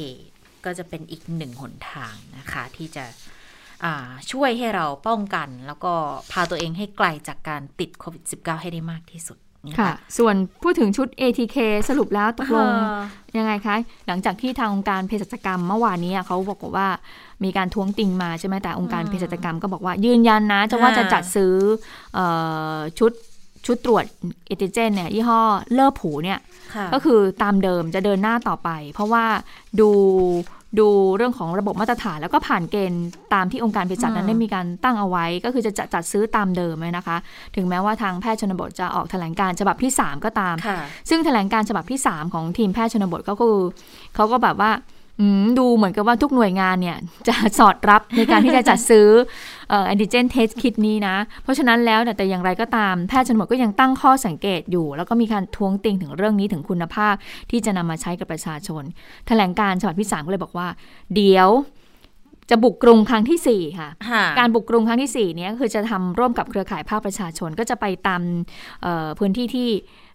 [0.65, 3.05] ก็จะเป็นอีกหนึ่งหนทางนะคะ ที่จะ
[4.31, 5.93] ช่วยให้เราป้องกัน แล้วก็
[6.31, 9.37] พาตัวเองให้ไกลจากการติดโควิด -19 ให้ได้มากที่สุด
[9.79, 11.57] ค่ะ ส่วนพูดถึงชุด ATK
[11.89, 12.69] สรุปแล้วตกลง
[13.37, 13.75] ยังไงคะ
[14.07, 16.87] หลังจากที่ทางองค์การเภสัชกรรมเมื่อวานนี้เขาบอกว่า
[17.43, 21.53] มีการท้วงติงมาใช่ไหมแต่องค์การเภสัชกรรมก็บอกว่ายืนยันนะจะว่าจะจัดซื้อ
[22.99, 23.11] ชุด
[23.67, 24.05] ชชุดตรวจ
[24.47, 25.41] เอติเจนเนี่ยยี่ห้อ
[25.73, 26.39] เลอผูเนี่ย
[26.75, 29.25] ค่ะก็คือตามเดิมจะเดินหน้าต่อไป เพราะว่า
[29.79, 29.89] ดู
[30.79, 37.17] ดูเรื่องของระบบมาตรฐาน แล้วก็ผ่านเกณฑ์ตามที่องค์การเภสัชนั้นได้มีการตั้งเอาไว้ ก็คือจะจัดจัดซื้อตามเดิมเลยนะคะ
[37.55, 43.57] ถึงแม้ว่าทางแพทย์ชนบทจะออกแถลงการฉบับที่ 3 ก็ตามค่ะซึ่งแถลงการฉบับที่ 3 ของทีมแพทย์ชนบทก็คือ
[44.15, 44.96] เขาก็แบบว่าอืม
[45.59, 49.07] ดูเหมือนกับว่าทุกหน่วยงานเนี่ย จะสอดรับในการที่จะจัดซื้อ
[49.69, 57.15] เอ่อแอนติเจนเทสคิดนี้นะ เพราะฉะนั้นแล้วแต่แต่อย่างไรก็ตาม แพทย์ชนบทก็ยังตั้งข้อสังเกตอยู่ แล้วก็มีการท้วงติงถึงเรื่องนี้ถึงคุณภาพ
[57.51, 58.83] ที่จะนำมาใช้กับประชาชน
[59.27, 60.67] แถลงการฉบับที่ 3 ก็เลยบอกว่า
[61.15, 61.49] เดี๋ยว
[62.49, 68.21] จะบุกกรุงครั้งทีสี่4ค่ะค่ะ การบุกกรุงครั้งที่4เนี้ยก็คือจะทำร่วมกับเครือข่ายภาคประชาชนก็จะไปตาม
[68.81, 70.06] เอ่อพื้นที่ที่เอ่อ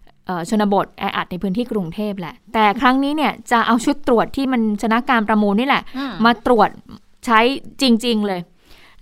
[0.49, 6.69] ชนบทแออัดในพื้นที่กรุงเทพแหละ แต่ครั้งนี้เนี่ยจะเอาชุดตรวจที่มันชนะการประมูลนี่แหละอืมมาตรวจ
[7.25, 7.39] ใช้
[7.81, 8.41] จริง ๆ เลย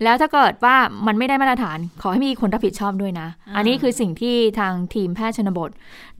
[0.04, 5.70] แล้วถ้าเกิดว่ามันไม่ได้มาตรฐาน ขอให้มีคนรับผิดชอบด้วยนะ อันนี้คือสิ่งที่ทางทีมแพทย์ชนบท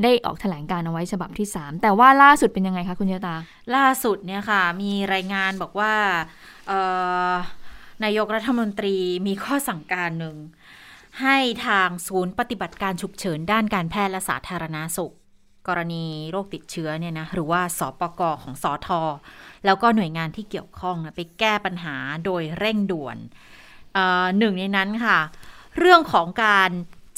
[0.03, 3.35] ได้ออกแถลงการเอาไว้ฉบับที่ 3 แต่ว่าล่าสุดเป็นยังไงคะคุณยตา
[3.77, 5.93] ล่าสุดเนี่ยค่ะ มีรายงานบอกว่า
[6.69, 6.81] เอ่
[7.31, 7.33] อ
[8.05, 10.37] นายกรัฐมนตรีมีข้อสั่งการหนึ่ง
[11.20, 15.12] ให้ทางศูนย์ปฏิบัติการฉุกเฉินด้านการแพทย์และสาธารณาสุข
[15.68, 19.01] กรณีโรคติดเชื้อเนี่ยนะหรือว่าสปกของสอทอ
[19.64, 23.16] แล้วก็หน่วยงานที่เกี่ยวข้องนะไปแก้ปัญหาโดยเร่งด่วน
[24.38, 25.18] หนึ่งในนั้นค่ะ
[25.79, 26.70] เรื่องของการ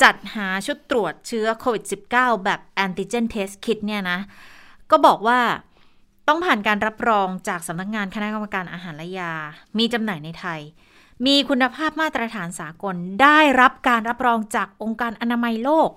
[0.03, 4.19] จัดหาชุดตรวจเชื้อโควิด -19 แบบแอนติเจนเทสคิดเนี่ยนะ
[4.91, 5.41] ก็บอกว่า
[6.29, 9.33] ต้องผ่านการรับรองจากสำนักงานคณะกรรมการอาหารและยา
[9.79, 10.61] มีจำหน่ายในไทย
[11.27, 15.91] มีคุณภาพมาตรฐานสากล ได้รับการรับรองจากองค์การอนามัยโลก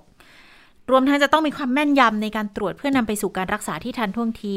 [0.90, 4.56] รวมทั้งจะต้องมีความแม่นยำในการตรวจเพื่อนำไปสู่การรักษาที่ทันท่วงที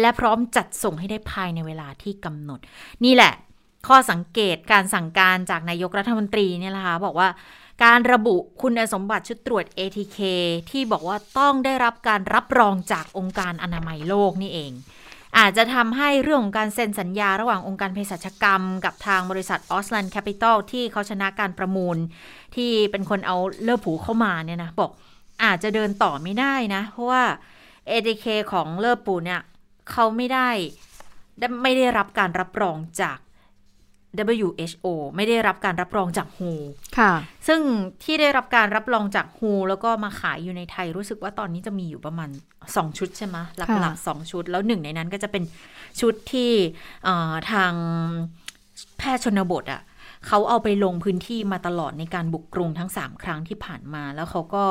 [0.00, 2.60] และพร้อมจัดส่งให้ได้ภายในเวลาที่กำหนด
[3.04, 3.32] นี่แหละ
[3.88, 7.28] ข้อสังเกตการสั่งการจากนายกรัฐมนตรีเนี่ยแหละค่ะบอกว่า
[7.84, 10.18] การระบุคุณสมบัติชุดตรวจ ATK
[10.70, 14.72] ที่บอกว่าต้องได้รับการรับรองจากองค์การอนามัยโลกนี่เอง
[15.38, 21.96] อาจจะทำให้เรื่องของการเซ็นสัญญาระหว่างองค์การเภสัชกรรม กับทางบริษัทออสแลน d แคปิตอลที่เขาชนะการประมูล
[22.56, 24.90] ที่เป็นคนเอาเล่อผู่เข้ามาเนี่ยนะ บอก
[25.44, 27.24] อาจจะเดินต่อไม่ได้นะ เพราะว่า
[27.90, 29.40] ATK ของเลือปูเนี่ย
[29.90, 30.48] เขาไม่ได้
[31.62, 33.18] ไม่ได้รับการรับรองจาก
[34.32, 36.42] WHO ไม่ได้รับการรับรองจาก WHO
[36.98, 37.12] ค่ะ
[37.46, 37.60] ซึ่ง
[38.02, 42.30] ที่ได้รับการรับรองจาก WHO แล้วก็มาขายอยู่ในไทยรู้สึกว่าตอนนี้จะมีอยู่ประมาณ
[42.62, 45.42] 2 ชุดใช่ไหมหลักค่ะๆสองชุด แล้วหนึ่งในนั้นก็จะเป็น
[46.00, 46.52] ชุดที่
[47.04, 47.72] เอ่อทาง
[48.98, 49.82] แพทย์ชนบทอะ่ะ
[50.28, 54.64] เขาเอาไปลงพื้นที่มาตลอดในการบุกกรุงทั้ง 3 ครั้งที่ผ่านมา แล้วเขาก็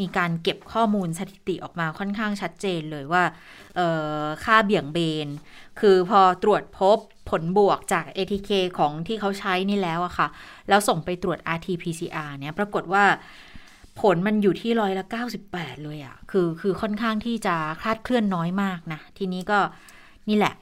[0.00, 3.22] มีการเก็บข้อมูลสถิติออกมาค่อนข้างชัดเจนเลยว่า
[3.76, 3.88] เอ่
[4.20, 5.28] อค่าเบี่ยงเบน
[5.80, 6.98] คือพอตรวจพบ
[7.30, 10.28] ผลบวกจาก ATK ของที่เขาใช้นี่แล้วอะค่ะ
[10.68, 13.04] แล้วส่งไปตรวจ RT-PCR เนี่ย ปรากฏว่า
[14.00, 15.04] ผลมันอยู่ที่ร้อยละ
[15.44, 19.58] 98 เลยอะคือคือค่อนข้างที่จะคลาดเคลื่อนน้อยมากนะ ทีนี้ก็
[20.28, 20.54] นี่แหละ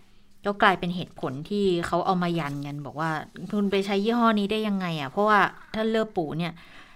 [0.46, 3.10] ก็กลายเป็นเหตุผลที่เขาเอามายันกันบอกว่า
[3.52, 5.40] คุณไปใช้ยี่ห้อนี้ได้ยังไงอะเพราะว่า
[5.74, 6.52] ถ้าเลือปูเนี่ย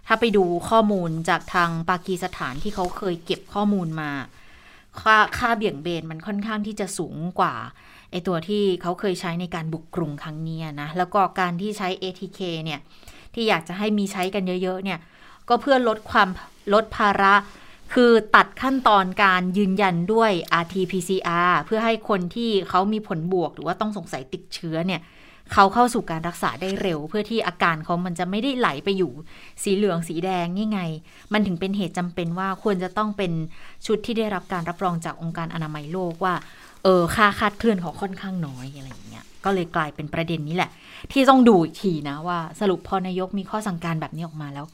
[0.06, 4.10] ถ้าไปดูข้อมูลจากทางปากีสถานที่เขาเคยเก็บข้อมูลมา
[5.00, 7.54] ค่าค่าเบี่ยงเบนมันค่อนข้างที่จะสูงกว่า
[8.12, 12.80] ไอตัวที่เขาเคยใช้ในการบุกกรุงครั้งเนี้ยนะ แล้วก็การที่ใช้ ATK เนี่ย
[13.34, 14.98] ที่อยากจะให้มีใช้กันเยอะ ๆ เนี่ย
[15.48, 16.28] ก็เพื่อลดความ
[16.74, 17.34] ลดภาระ
[17.94, 25.00] คือตัดขั้นตอนการยืนยันด้วย RT-PCR เพื่อให้คนที่เขามีผลบวก หรือว่าต้องสงสัยติดเชื้อเนี่ย
[25.52, 29.12] เขาเข้าสู่การรักษาได้เร็ว เพื่อที่อาการเขามันจะไม่ได้ไหลไปอยู่
[29.62, 30.80] สีเหลืองสีแดงนี่ไง
[31.32, 33.32] มันถึงเป็นเหตุจำเป็นว่าควรจะต้องเป็น
[33.86, 36.34] ชุดที่ได้รับการรับรองจากองค์การอนามัยโลกว่า
[36.88, 40.70] ออค่าคาดเคลื่อนเขาค่อนข้างน้อยอะไรอย่างเงี้ยก็เลยกลายเป็นประเด็นนี้แหละ
[41.12, 44.66] ที่ต้องดูอีกทีนะว่าสรุปพอนายกมีข้อสั่งการแบบนี้ออกมาแล้ว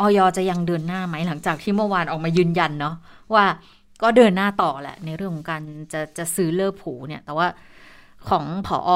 [0.00, 2.94] ออยจะยังเดินหน้าไหมหลังจากที่เมื่อวานออกมายืนยันเนาะ
[3.34, 3.44] ว่า
[4.02, 7.46] ก็เดินหน้าต่อแหละ ในเรื่องของการจะจะซื้อเลิกผูเนี่ย แต่ว่า
[8.28, 8.90] ของผออ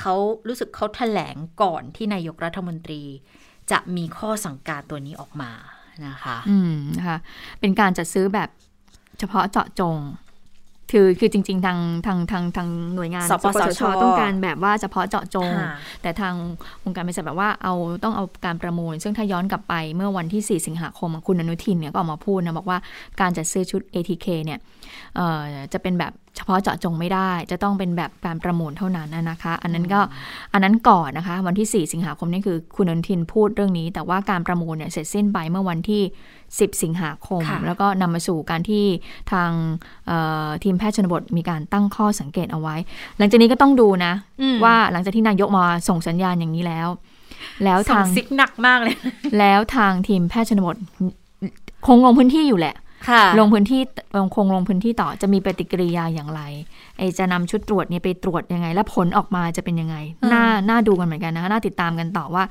[0.00, 0.14] เขา
[0.48, 3.02] รู้สึกเขาแถลงก่อนที่นายกรัฐมนตรี
[3.70, 5.50] จะมีข้อสั่งการตัวนี้ออกมา
[6.06, 7.18] นะคะ อืมนะคะ
[7.60, 8.48] เป็นการจัดซื้อแบบ
[9.18, 9.96] เฉพาะเจาะจง
[10.92, 15.72] คือคือจริง ๆ ทางทางทางทางหน่วยงานสปสชต้องการแบบว่าเฉพาะเจาะจงค่ะ
[16.02, 16.34] แต่ทาง
[16.84, 22.78] องค์การเภสัชแบบว่าเอาต้องเอาการประมูล ซึ่งถ้าย้อนกลับไปเมื่อวันที่ 4 สิงหาคมคุณอนุทินเนี่ยก็ออกมาพูดนะบอกว่า
[23.20, 24.58] การจัดซื้อชุด ATK เนี่ย
[25.16, 30.00] เอ่อจะเป็นแบบ เฉพาะเจาะจงไม่ได้ จะต้องเป็นแบบการประมูลเท่านั้นนะคะ อันนั้นก็
[30.52, 36.02] อันนั้นก่อนนะคะ วันที่ 4 สิงหาคมนี่คือคุณอนุทินพูดเรื่องนี้ แต่ว่าการประมูลเนี่ยเสร็จสิ้นไปเมื่อวันที่
[36.40, 38.84] 10 สิงหาคมค่ะแล้วก็นำมาสู่การที่
[39.32, 39.50] ทาง
[40.06, 42.76] เอ่อทีมแพทย์ชนบทมีการตั้งข้อสังเกตเอาไว้
[43.18, 46.88] หลังจากนี้ก็ต้องดูนะอืมว่าหลังจากที่นายกมาส่งสัญญาณอย่างนี้แล้ว
[47.64, 48.96] แล้วส่ทางงซิกหนักมากเลย
[49.38, 50.76] แล้วทางทีมแพทย์ชนบท
[51.86, 52.84] คงลงพื้นที่อยู่แหละค่ะ
[53.38, 53.80] ลงพื้นที่
[54.18, 56.42] ลงคงลงพื้นที่ต่อจะมีปฏิกิริยาอย่างไร
[56.98, 62.44] ไอจะนำชุดตรวจเนี่ยไปตรวจยังไง แล้วผลออกมาจะเป็นยังไงอืมน่าน่าดูกันเหมือนกันนะคะน่าติดตามกันต่อว่า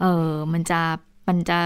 [0.00, 0.80] เออมันจะ
[1.28, 1.58] มันจะ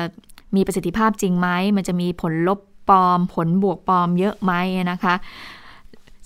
[0.57, 4.53] มีประสิทธิภาพจริงไหมมันจะมีผลลบปลอม ผลบวกปลอมเยอะไหม
[4.91, 5.15] นะคะ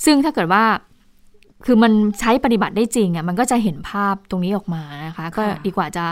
[0.04, 0.64] ซึ่งถ้าเกิดว่า
[1.66, 6.04] คือมันใช้ปฏิบัติได้จริงอะมันก็จะเห็นภาพตรงนี้ออกมานะคะ ก็ดีกว่าจะ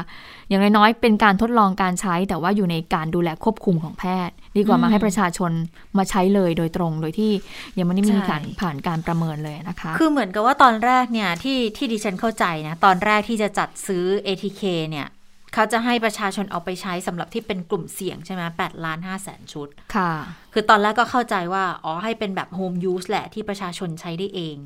[0.48, 5.52] อย่างน้อยๆเป็นการทดลองการใช้ แต่ว่าอยู่ในการดูแลควบคุมของแพทย์ ดีกว่ามาให้ประชาชน
[5.98, 7.32] มาใช้เลยโดยตรงโดยที่
[7.78, 15.08] ยังไม่ได้มีการผ่านการประเมินเลยนะคะ คือเหมือนกับว่าตอนแรกเนี่ยที่ที่ดิฉันเข้าใจนะตอนแรกที่จะจัดซื้อ ATK เนี่ย
[15.54, 20.12] เขาจะให้ประชาชนเอาไปใช้สำหรับที่เป็นกลุ่มเสี่ยงใช่ไหมแปดล้านห้าแสนชุด ค่ะ
[20.52, 24.56] คือตอนแรกก็เข้าใจว่า อ๋อ ให้เป็นแบบโฮมยูสแหละที่ประชาชนใช้ได้เอง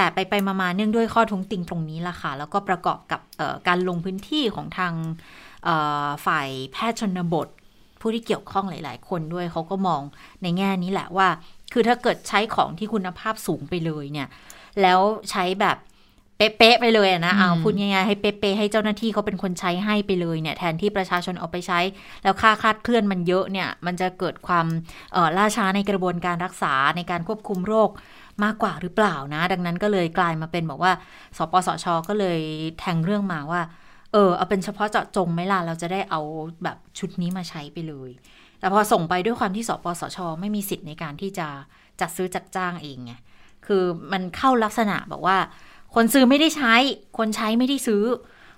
[0.00, 4.92] แต่ไปไปมาๆเนื่องด้วยข้อทุงติงตรงนี้ล่ะค่ะ แล้วก็ประกอบกับเอ่อการลงพื้นที่ของทาง
[5.64, 7.48] เอ่อฝ่ายแพทย์ชนบท
[8.00, 10.02] ผู้ที่เกี่ยวข้องหลาย ๆ คนด้วยเขาก็มอง
[10.42, 11.28] ในแง่นี้แหละว่า
[11.72, 14.28] คือถ้าเกิดใช้ของที่คุณภาพสูงไปเลยเนี่ย
[14.82, 15.78] แล้วใช้แบบ
[16.36, 21.80] เป๊ะๆไปเลยอะนะเอาอืมพูดง่ายๆให้เป๊ะๆให้เจ้าหน้าที่เขาเป็นคนใช้ให้ไปเลยเนี่ยแทนที่ประชาชนเอาไปใช้
[22.22, 24.66] แล้วค่าคลาดเคลื่อนมันเยอะเนี่ย มันจะเกิดความ
[25.12, 27.90] เอ่อล่าช้าในกระบวนการรักษาในการควบคุมโรค
[28.44, 30.92] มากกว่าหรือเปล่านะ ดังนั้นก็เลยกลายมาเป็นบอกว่า
[31.36, 32.40] สปสช ก็เลย
[32.78, 33.62] แทงเรื่องมาว่า
[34.12, 36.20] เออเอาเป็นเฉพาะเจาะจงไหมล่ะเราจะได้เอา
[36.64, 38.10] แบบชุดนี้มาใช้ไปเลย
[38.60, 41.48] แต่พอส่งไปด้วยความที่สปสช ไม่มีสิทธิ์ในการที่จะ
[42.00, 43.12] จัดซื้อจัดจ้างเองไง
[43.66, 45.36] คือมันเข้าลักษณะแบบว่า
[45.94, 46.74] คนซื้อไม่ได้ใช้
[47.18, 48.02] คนใช้ไม่ได้ซื้อ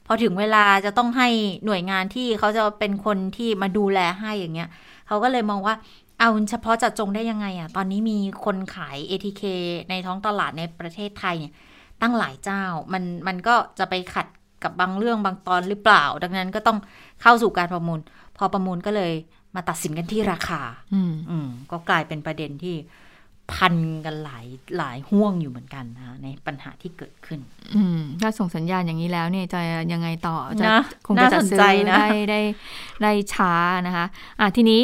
[0.06, 1.28] พอถึงเวลาจะต้องให้
[1.64, 4.70] หน่วยงานที่เขาจะเป็นคนที่มาดูแลให้อย่างเงี้ย
[5.06, 5.74] เขาก็เลยมองว่า
[6.22, 9.42] เอาเฉพาะจัดจงได้ยังไงอะ่ะตอนนี้มีคนขาย ATK
[9.90, 11.54] ในท้องตลาดในประเทศไทยเนี่ย
[12.02, 14.26] ตั้งหลายเจ้า มันมันก็จะไปขัด
[14.64, 16.78] กับบางเรื่องบางตอนหรือเปล่า ดังนั้นก็ต้อง
[17.22, 18.00] เข้าสู่การประมูล
[18.36, 19.12] พอประมูลก็เลย
[19.54, 20.60] มาตัดสินกันที่ราคา
[20.94, 22.76] อืมอืมก็กลายเป็นประเด็นที่
[23.52, 27.40] พันกันหลายหลายห่วงอยู่เหมือนกันนะในปัญหาที่เกิดขึ้น
[27.74, 29.60] อืมถ้าส่งสัญญาณอย่างนี้แล้วเนี่ยจะ
[29.92, 32.40] ยังไงต่อจะนะคงจะจัดซื้อน่าสนใจนะได้ได้
[33.02, 33.54] ได้ช้า
[33.86, 34.06] นะคะ
[34.40, 34.80] อะทีนี้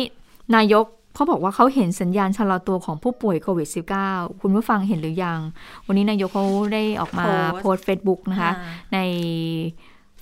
[0.57, 0.87] นายก
[1.19, 3.69] เขาบอกว่าเขาเห็นสัญญาณชะลอตัวของผู้ป่วยโควิด
[4.05, 5.41] -19 คุณผู้ฟังเห็นหรือยัง
[5.87, 7.27] วันนี้นายกเขาได้ออกมา
[7.59, 8.99] โพสต์เฟซบุ๊กนะคะอ่าใน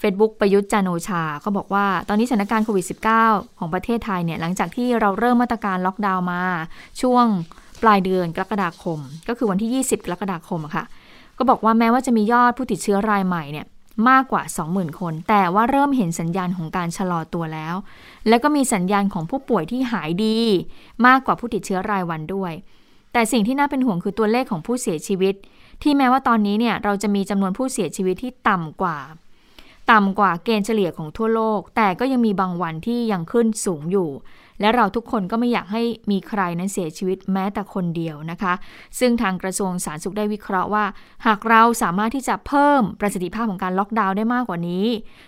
[0.00, 2.86] Facebook ประยุทธ์จันทร์โอชาเขาบอกว่าตอนนี้สถานการณ์โควิด
[3.22, 6.42] -19 ของประเทศไทยเนี่ยหลังจากที่เราเริ่มมาตรการล็อกดาวน์มา
[7.00, 7.26] ช่วง
[7.82, 10.84] ปลายเดือนกรกฎาคม ก็คือวันที่ 20 กรกฎาคมอะค่ะ
[11.38, 13.66] ก็บอกว่าแม้ว่าจะมียอดผู้ติดเชื้อรายใหม่เนี่ย
[14.08, 17.74] มากกว่า 20,000 คน แต่ว่าเริ่มเห็นสัญญาณของการชะลอตัวแล้ว
[18.28, 20.38] และก็มีสัญญาณของผู้ป่วยที่หายดี
[21.06, 22.52] มากกว่าผู้ติดเชื้อรายวันด้วย
[23.12, 25.34] แต่สิ่งที่น่าเป็นห่วงคือตัวเลขของผู้เสียชีวิต
[25.82, 28.98] ที่แม้ว่าตอนนี้เนี่ยเราจะมีจำนวนผู้เสียชีวิตที่ต่ำกว่า
[29.92, 34.08] ต่ำกว่าเกณฑ์เฉลี่ยของทั่วโลก แต่ก็ยังมีบางวันที่ยังขึ้นสูงอยู่
[34.60, 38.52] และเราทุกคนก็ไม่อยากให้มีใครนั้นเสียชีวิตแม้แต่คนเดียวนะคะ
[38.98, 40.84] ซึ่งทางกระทรวงสาธารณสุขได้วิเคราะห์ว่า
[41.26, 44.86] หากเราสามารถที่จะเพิ่มประสิทธิภาพของการล็อกดาวน์ได้มากกว่านี้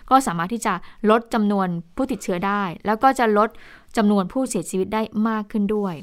[0.09, 0.73] ก็สามารถที่จะ
[1.09, 3.49] ลดจำนวนผู้ติดเชื้อได้ แล้วก็จะลด
[3.97, 5.95] จำนวนผู้เสียชีวิตได้มากขึ้นด้วย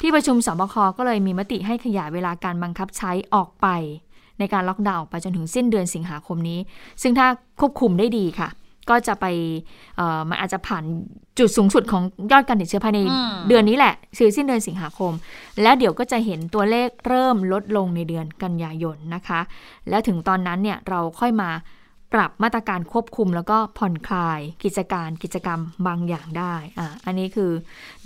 [0.00, 3.66] ที่ประชุมสบคก็เลยมีมติให้ขยายเวลาการบังคับใช้ออกไป
[4.38, 6.58] ในการล็อกดาวน์ออกไปจนถึงสิ้นเดือนสิงหาคมนี้
[7.02, 7.26] ซึ่งถ้า
[7.60, 8.48] ควบคุมได้ดีค่ะ
[8.90, 9.26] ก็จะไป
[9.96, 10.84] เอ่อมันอาจจะผ่าน
[11.38, 15.12] จุดสูงสุดของยอดการติดเชื้อภายในอืมเดือนนี้แหละคือสิ้นเดือนสิงหาคม
[15.62, 19.40] แล้วเดี๋ยวก็จะเห็นตัวเลขเริ่มลดลงในเดือนกันยายนนะคะ
[19.88, 21.50] แล้วถึงตอนนั้นเนี่ยเราค่อยมา
[22.14, 27.50] ปรับมาตรการควบคุมแล้วก็ผ่อนคลายกิจการกิจกรรมบางอย่างได้อะอันนี้คือ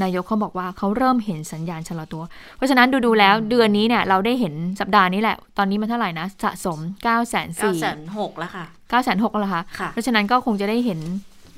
[0.03, 2.23] นายกเขาบอกว่าเขาเริ่มเห็นสัญญาณชะลอตัว
[2.57, 11.01] เพราะฉะนั้นดูดูๆแล้วเดือนนี้เนี่ยเราได้เห็นสัปดาห์นี้แหละ ตอนนี้มันเท่าไหร่นะ สะสม 9 4 0 0 0เก้าแสนหกแล้วค่ะ9 6 0 0 0แล้วคะค่ะ เพราะฉะนั้นก็คงจะได้เห็น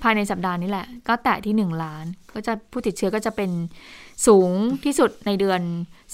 [0.02, 2.04] ภายในสัปดาห์นี้แหละ ก็แตะที่ 1 ล้าน
[2.35, 3.50] ก็จะผู้ติดเชื้อก็จะเป็น
[4.26, 4.50] สูง
[4.85, 5.61] ที่สุดในเดือน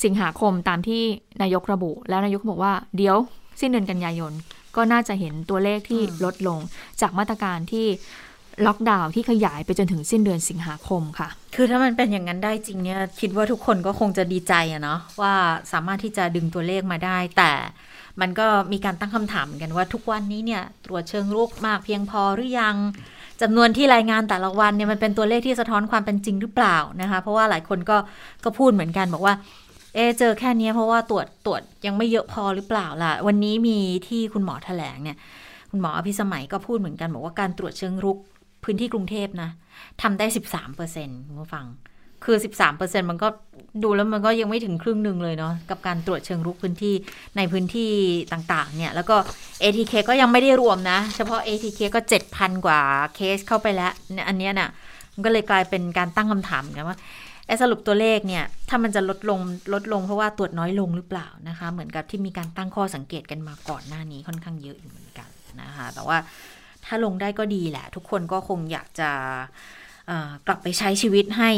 [0.05, 1.03] สิงหาคมตามที่
[1.43, 3.17] นายกระบุ แล้วนายกบอกว่าเดี๋ยว
[3.61, 4.33] สิ้นเดือนกันยายน
[4.77, 6.59] ก็น่าจะเห็นตัวเลขที่อืมลดลง
[7.01, 7.87] จากมาตรการที่
[8.67, 15.35] ล็อกดาวน์ที่ขยายไปจนถึงสิ้นเดือนสิงหาคมค่ะ คือถ้ามันเป็นอย่างนั้นได้จริงเนี่ย คิดว่าทุกคนก็คงจะดีใจอะเนาะว่า
[15.73, 17.53] สามารถที่จะดึงตัวเลขมาได้ แต่
[18.21, 22.77] มันก็มีการตั้งคำถามเหมือนกันว่าทุกวันนี้เนี่ยตรวจเชิงรุกมากเพียงพอหรือยัง
[23.43, 27.97] จำนวนที่รายงานแต่ละวันเนี่ยมันเป็นตัวเลขที่สะท้อนความเป็นจริงหรือเปล่านะคะ เพราะว่าหลายคนก็
[28.45, 29.35] ก็พูดเหมือนกันบอกว่า
[29.95, 33.79] เอเจอแค่เนี้ยเพราะว่าตรวจตรวจยังไม่เยอะพอหรือเปล่าล่ะ วันนี้มี
[34.09, 35.17] ที่คุณหมอแถลงเนี่ย
[35.71, 38.19] คุณหมออภิสมัยก็พูดเหมือนกัน บอกว่าการตรวจเชิงรุก
[38.65, 39.51] พื้นที่กรุงเทพนะ
[40.03, 41.67] ทำได้สิบสามเปอร์เซ็นต์คุณผู้ฟัง
[42.25, 43.29] คือสิบสามเปอร์เซ็นมันก็
[43.83, 46.95] ดูแล้วมันก็ยังไม่ถึงครึ่งหนึ่งเลยเนาะกับการตรวจเชิงรุกพื้นที่
[47.37, 47.91] ในพื้นที่
[48.33, 49.17] ต่างๆ เนี่ย แล้วก็
[49.63, 52.81] ATK ก็ยังไม่ได้รวมนะ เฉพาะ ATK ก็เจ็ดพันกว่า
[53.15, 54.71] เคสเข้าไปแล้วเนี่ยอันเนี้ยน่ะ
[55.15, 56.99] มันก็เลยกลายเป็นการตั้งคำถามนกันว่า
[57.63, 59.41] สรุปตัวเลขเนี่ย ถ้ามันจะลดลง
[59.73, 65.29] ลดลงเพราะว่าตรวจน้อยลงหรือเปล่านะคะ เหมือนกับที่มีการตั้งข้อสังเกตกันมาก่อนหน้านี้ค่อนข้างเยอะอยู่เหมือนกัน
[65.63, 66.19] นะคะ แต่ว่า
[66.85, 69.11] ถ้าลงได้ก็ดีแหละ ทุกคนก็คงอยากจะ
[70.47, 71.51] กลับไปใช้ชีวิตให้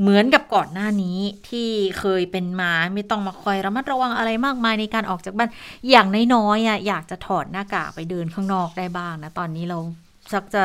[0.00, 1.18] เหมือนกับก่อนหน้านี้
[1.48, 1.68] ที่
[1.98, 5.50] เคยเป็นมาไม่ต้องมาคอยระมัดระวังอะไรมากมายในการออกจากบ้าน
[5.90, 9.78] อย่างน้อยๆอะอยากจะถอดหน้ากากไปเดินข้างนอกได้บ้างนะ ตอนนี้เรา
[10.32, 10.64] สักจะ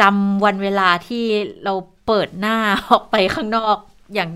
[0.00, 1.24] จำวันเวลาที่
[1.64, 1.74] เรา
[2.06, 2.56] เปิดหน้า
[2.88, 3.76] ออกไปข้างนอก
[4.14, 4.30] อย่าง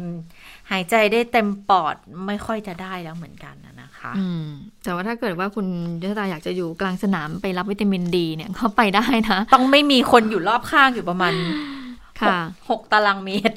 [0.70, 1.94] หายใจได้เต็มปอด
[2.26, 4.44] ไม่ค่อยจะได้แล้วเหมือนกันนะคะอืม
[4.82, 5.66] แต่ว่าถ้าเกิดว่าคุณ
[6.02, 11.34] ยศตาอยากจะอยู่กลางสนามไปรับวิตามินดีเนี่ยก็ไปได้นะ ต้องไม่มีคนอยู่รอบข้างอยู่ประมาณ
[12.20, 13.56] ค่ะหกตารางเมตร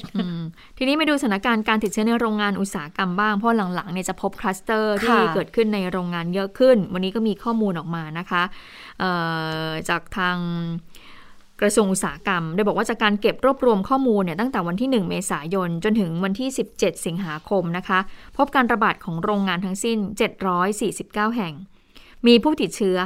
[0.78, 8.42] ทีนี้มาดูสถานการณ์การติดเชื้อในโรงงานอุตสาหกรรมบ้าง เพราะหลังๆเนี่ยจะพบคลัสเตอร์ที่เกิดขึ้นในโรงงานเยอะขึ้น วันนี้ก็มีข้อมูลออกมานะคะ
[9.88, 10.36] จากทาง
[11.60, 17.98] กระทรวงอุตสาหกรรมได้บอกว่าจากการเก็บรวบรวมข้อมูลเนี่ยตั้งแต่วันที่ 1 เมษายน จนถึงวันที่ 17 สิงหาคมนะคะ
[18.36, 19.98] พบการระบาดของโรงงานทั้งสิ้น
[20.72, 21.54] 749 แห่ง
[22.26, 22.96] มีผู้ติดเชื้อ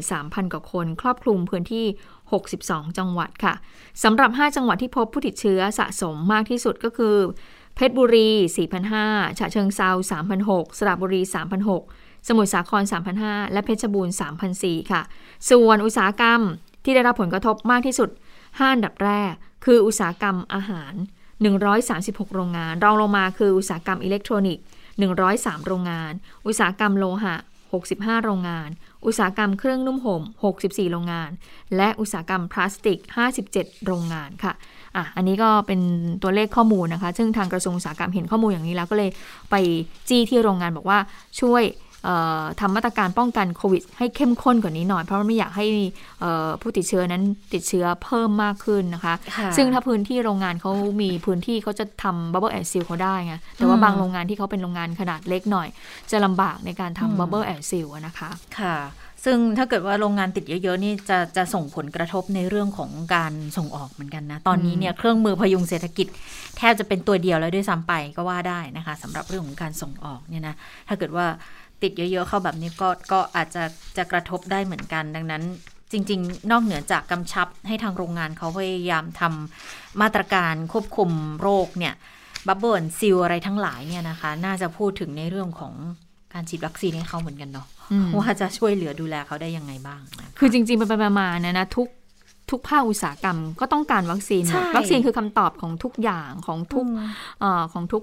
[0.00, 1.86] 53,000 กว่าคน ครอบคลุมพื้นที่
[2.42, 3.54] 62 จังหวัดค่ะ
[4.02, 7.16] สำหรับ 5 จังหวัดที่พบผู้ติดเชื้อสะสมมากที่สุดก็คือ
[7.74, 8.28] เพชรบุรี
[8.84, 9.90] 4,500ฉะเชิงเซา
[10.34, 11.20] 3,600สระบุรี
[11.74, 12.82] 3,600สมุทรสาคร
[13.18, 14.14] 3,500และเพชรบูรณ์
[14.52, 15.02] 3,400ค่ะ
[15.50, 16.40] ส่วนอุตสาหกรรม
[16.84, 18.08] ที่ได้รับผลกระทบมากที่สุด
[18.40, 19.32] 5อันดับแรก
[19.64, 20.92] คืออุตสาหกรรมอาหาร
[21.64, 24.64] 136 โรงงาน รองลงมาคืออุตสาหกรรมอิเล็กทรอนิกส์
[25.14, 26.12] 103 โรงงาน
[26.46, 27.34] อุตสาหกรรมโลหะ
[27.80, 28.68] 65 โรงงาน
[29.06, 30.22] อุตสาหกรรมเครื่องนุ่งห่ม
[30.56, 31.30] 64 โรงงาน
[31.76, 32.98] และอุตสาหกรรมพลาสติก
[33.42, 34.52] 57 โรงงานค่ะ
[34.96, 35.80] อะ อันนี้ก็เป็น
[36.22, 39.10] ตัวเลขข้อมูลนะคะ ซึ่งทางกระทรวงอุตสาหกรรมเห็นข้อมูลอย่างนี้แล้วก็เลย
[39.50, 39.54] ไป
[40.08, 40.98] จี้ที่โรงงานบอกว่า
[41.40, 41.62] ช่วย
[42.60, 45.66] ทำมาตรการป้องกันโควิด ให้เข้มข้นกว่านี้หน่อย เพราะไม่อยากให้
[46.60, 47.22] ผู้ติดเชื้อนั้น
[47.54, 49.14] ติดเชื้อเพิ่มมากขึ้นนะคะ
[49.56, 55.68] ซึ่งถ้าพื้นที่โรงงานเขามีพื้นที่เขาจะทำ bubble and seal เขาได้ไงแต่ว่าบางโรงงานที่เขาเป็นโรงงานขนาดเล็กหน่อย
[56.10, 58.76] จะลำบากในการทำ bubble and seal นะคะค่ะ
[59.24, 66.06] ซึ่งถ้าเกิดว่าโรงงานติดเยอะ ๆ นี่จะจะส่งผลกระทบในเรื่องของการส่งออกเหมือนกันนะ ตอนนี้เนี่ยเครื่องมือพยุงเศรษฐกิจ
[66.58, 70.54] แทบจะเป็นตัวเดียวแล้วด้วยซ้ำไปก็ว่าได้นะคะสำหรับเรื่องของการส่งออกเนี่ยนะ
[70.88, 71.26] ถ้าเกิดว่า
[71.82, 73.62] ติดเยอะ ๆ เข้าแบบนี้ก็ก็อาจจะ
[73.96, 75.42] จะกระทบได้เหมือนกัน ดังนั้น
[75.92, 81.10] จริง ๆ นอกเหนือจากกำชับให้ทางโรงงานเขาพยายามทำมาตรการควบคุม
[81.40, 81.94] โรคเนี่ย
[82.46, 85.74] บับเบิลซิลอะไรทั้งหลายเนี่ยนะคะ น่าจะพูดถึงในเรื่องของ
[86.32, 87.66] การฉีดวัคซีนให้เขาเหมือนกันเนาะ
[88.18, 91.88] ว่าจะช่วยเหลือดูแลเขาได้ยังไงบ้างนะคือจริงๆไปๆมาๆนะนะทุก
[92.50, 94.42] ทุกภาคอุตสาหกรรมก็ต้องการวัคซีน
[94.76, 96.86] วัคซีนคือคำตอบของทุกอย่างของทุก
[97.42, 98.02] อของทุก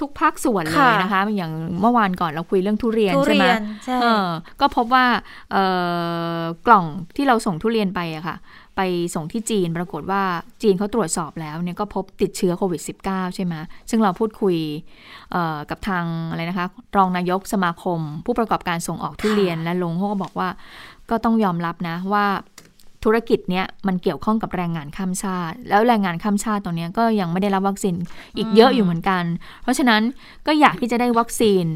[0.00, 3.46] ทุกภาคส่วนเลยนะคะ อย่างเมื่อวานก่อนเราคุยเรื่องทุเรียนใช่ไหม
[4.02, 4.26] เออ
[4.60, 5.04] ก็พบว่า
[6.66, 8.36] กล่องที่เราส่งทุเรียนไปอะค่ะ
[8.76, 8.80] ไป
[9.14, 10.22] ส่งที่จีนปรากฏว่า
[10.62, 13.54] จีนเขาตรวจสอบแล้วเนี่ยก็พบติดเชื้อโควิด -19 ใช่ไหม
[13.90, 14.56] ซึ่งเราพูดคุย
[15.70, 20.48] กับทางอะไรนะคะ รองนายกสมาคม ผู้ประกอบการส่งออกทุเรียนและลงเขาก็บอกว่า
[21.10, 22.26] ก็ต้องยอมรับนะว่า
[23.06, 27.94] ธุรกิจเนี้ยมันเกี่ยวข้องกับแรงงานข้ามชาติ แล้วแรงงานข้ามชาติตรงนี้ก็ยังไม่ได้รับวัคซีน
[28.36, 29.24] อีกเยอะอยู่เหมือนกัน
[29.62, 30.02] เพราะฉะนั้น
[30.46, 31.66] ก็อยากที่จะได้วัคซีน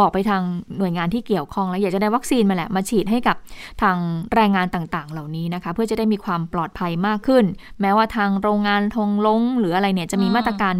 [0.00, 0.42] บอกไปทาง
[0.78, 3.36] หน่วยงานที่เกี่ยวข้องแล้วอยากจะได้วัคซีนมาแหละมาฉีดให้กับ
[3.82, 3.96] ทาง
[4.34, 7.44] แรงงานต่างๆ เหล่านี้นะคะ เพื่อจะได้มีความปลอดภัยมากขึ้น
[7.80, 10.74] แม้ว่าทางโรงงานทงลงหรืออะไรเนี่ยจะมีมาตรการ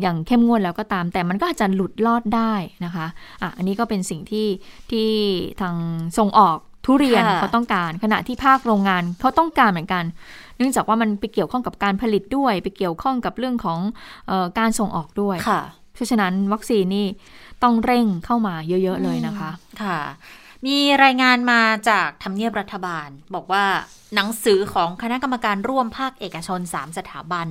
[0.00, 3.06] อย่างเข้มงวดแล้วก็ตาม แต่มันก็อาจจะหลุดลอดได้นะคะ
[3.42, 4.48] อะอันนี้ก็เป็นสิ่งที่
[4.90, 5.08] ที่
[5.60, 5.74] ทาง
[6.18, 6.58] ส่งออก
[6.90, 10.04] ทุเรียนเขาต้องการ ขณะที่ภาคโรงงานเขาต้องการเหมือนกัน
[10.56, 13.78] เนื่องจากว่ามันไปเกี่ยวข้องกับการผลิตด้วย ไปเกี่ยวข้องกับเรื่องของ
[14.30, 15.36] ออการส่งออกด้วย
[15.94, 17.06] เพราะฉะนั้นวัคซีนนี่
[17.62, 19.50] ต้องเร่งเข้ามาเยอะ ๆ เลยนะคะ
[19.82, 20.00] ค่ะ
[20.66, 23.64] มีรายงานมาจากทำเนียบรัฐบาล บอกว่า
[24.14, 27.48] หนังสือของคณะกรรมการร่วมภาคเอกชน 3 สถาบัน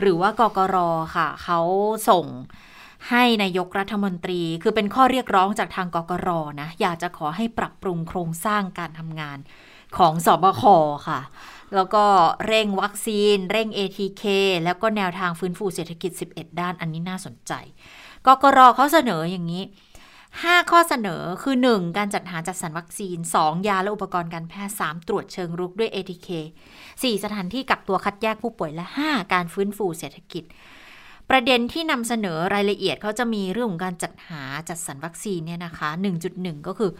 [0.00, 0.76] หรือว่ากกร
[1.16, 1.60] ค่ะ เขา
[2.08, 2.26] ส่ง
[3.10, 6.28] ให้นายกรัฐมนตรีคือเป็นข้อเรียกร้องจากทางกกร
[6.60, 9.38] นะอยากจะขอให้ปรับปรุงโครงสร้างการทำงาน
[9.98, 10.62] ของสอบค
[11.08, 11.20] ค่ะ
[11.74, 12.04] แล้วก็
[12.46, 14.24] เร่งวัคซีน เร่ง ATK
[14.64, 17.52] แล้วก็แนวทางฟื้นฟูเศรษฐกิจ 11 ด้านอันนี้น่าสนใจ
[18.26, 19.62] กกรเขาเสนออย่างนี้
[20.16, 21.96] 5 ข้อเสนอคือ 1.
[21.96, 23.68] การจัดหาจัดสรรวัคซีน 2.
[23.68, 25.08] ยาและอุปกรณ์การแพทย์ 3.
[25.08, 26.28] ตรวจเชิงรุกด้วย ATK
[26.72, 27.24] 4.
[27.24, 29.32] สถานที่กักตัวคัดแยกผู้ป่วยและ 5.
[29.32, 30.44] การฟื้นฟูเศรษฐกิจ
[31.30, 35.88] ประเด็นที่นำเสนอรายละเอียดเขาจะมีเรื่องของการจัดหาจัดสรรวัคซีนเนี่ยนะคะ
[36.28, 36.90] 1.1 ก็คือ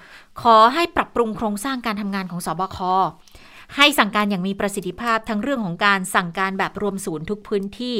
[0.43, 2.79] ขอให้ปรับปรุงโครงสร้างการทำงานของสบค
[3.77, 7.97] ให้สั่งการอย่างมีประสิทธิภาพทั้งเรื่องของการสั่งการแบบรวมศูนย์ทุกพื้นที่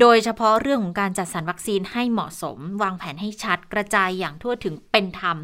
[0.00, 5.36] โดยเฉพาะเรื่องของการจัดสรรวัคซีนให้เหมาะสม วางแผนให้ชัดกระจายอย่างทั่วถึงเป็นธรรม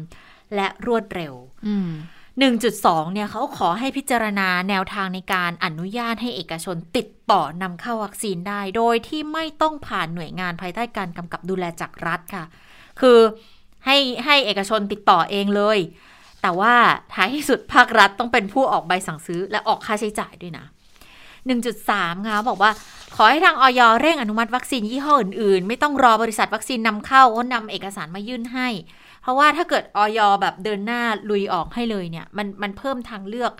[0.55, 1.33] และรวดเร็ว
[2.39, 12.45] 1.2 เนี่ยเขาขอให้พิจารณาแนวทางในการอนุญาตให้เอกชนติดต่อนำเข้าวัคซีนได้ โดยที่ไม่ต้องผ่านหน่วยงานภายใต้การกำกับดูแลจากรัฐค่ะ
[13.01, 13.19] คือ
[13.85, 15.77] ให้ให้เอกชนติดต่อเองเลย
[16.41, 16.73] แต่ว่า
[17.13, 20.65] ท้ายที่สุดภาครัฐต้องเป็นผู้ออกใบสั่งซื้อและออกค่าใช้จ่ายด้วยนะ
[21.49, 22.71] 1.3 ค่ะ บอกว่า
[23.15, 28.67] ขอให้ทางออยเร่งอนุมัติวัคซีนยี่ห้ออื่นๆ ไม่ต้องรอบริษัทวัคซีนนำเข้าก็นำเอกสารมายื่นให้
[29.21, 33.51] เพราะว่าถ้าเกิดออยแบบเดินหน้าลุยออกให้เลยเนี่ย มันมันเพิ่มทางเลือก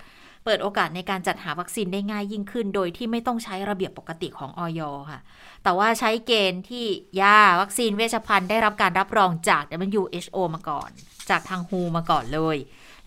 [0.45, 5.19] เปิดโอกาสในการจัดหาวัคซีนได้ง่ายยิ่งขึ้น โดยที่ไม่ต้องใช้ระเบียบปกติของออยค่ะ
[5.63, 6.85] แต่ว่าใช้เกณฑ์ที่
[7.21, 9.63] ยาวัคซีนเวชภัณฑ์ได้รับการรับรองจาก
[9.99, 10.89] WHO มาก่อน
[11.29, 12.57] จากทางฮูมาก่อนเลย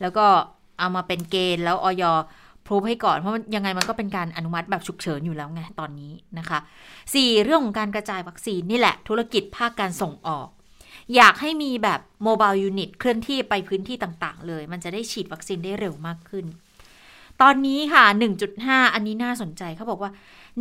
[0.00, 0.26] แล้วก็
[0.78, 2.04] เอามาเป็นเกณฑ์แล้วออย
[2.66, 6.58] พรูฟให้ก่อนเพราะยังไงมันก็เป็นการอนุมัติแบบฉุกเฉินอยู่แล้วไงตอนนี้นะคะ
[7.02, 7.44] 4.
[7.44, 10.48] เรื่องของการกระจายวัคซีนนี่แหละ ธุรกิจภาคการส่งออก
[11.16, 16.44] อยากให้มีแบบโมบายยูนิตเคลื่อนที่ไปพื้นที่ต่างๆ เลย มันจะได้ฉีดวัคซีนได้เร็วมากขึ้น
[17.42, 18.04] ตอนนี้ค่ะ
[18.48, 20.10] 1.5 อันนี้น่าสนใจเขาบอกว่า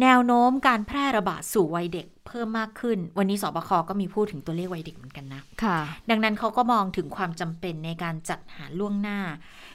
[0.02, 5.80] แนวโน้มการแพร่ระบาดสู่วัยเด็กเพิ่มมากขึ้น วันนี้สบคก็มีพูดถึงตัวเลขวัยเด็กเหมือนกันนะค่ะ
[6.10, 9.20] ดังนั้นเขาก็มองถึงความจำเป็นในการจัดหาล่วงหน้า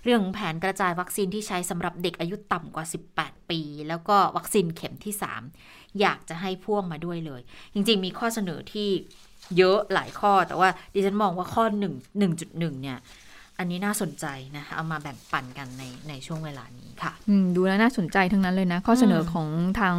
[0.05, 2.85] เรื่องของแผนกระจายวัคซีนที่ใช้สำหรับเด็กอายุต่ำกว่า
[3.17, 5.15] 18 ปี แล้วก็วัคซีนเข็มที่
[5.57, 7.41] 3 อยากจะให้พ่วงมาด้วยเลย
[7.75, 8.89] จริง ๆ มีข้อเสนอที่
[9.57, 11.83] เยอะหลายข้อแต่ว่าดิฉันมองว่าข้อ1
[12.21, 12.99] 1.1เนี่ย
[13.59, 19.49] อันนี้น่าสนใจนะคะเอามาแบ่งปันกันในในช่วงเวลานี้ค่ะอืมดูแล้วน่าสนใจทั้งนั้นเลยนะ ข้อเสนอมของ
[19.81, 19.97] ทาง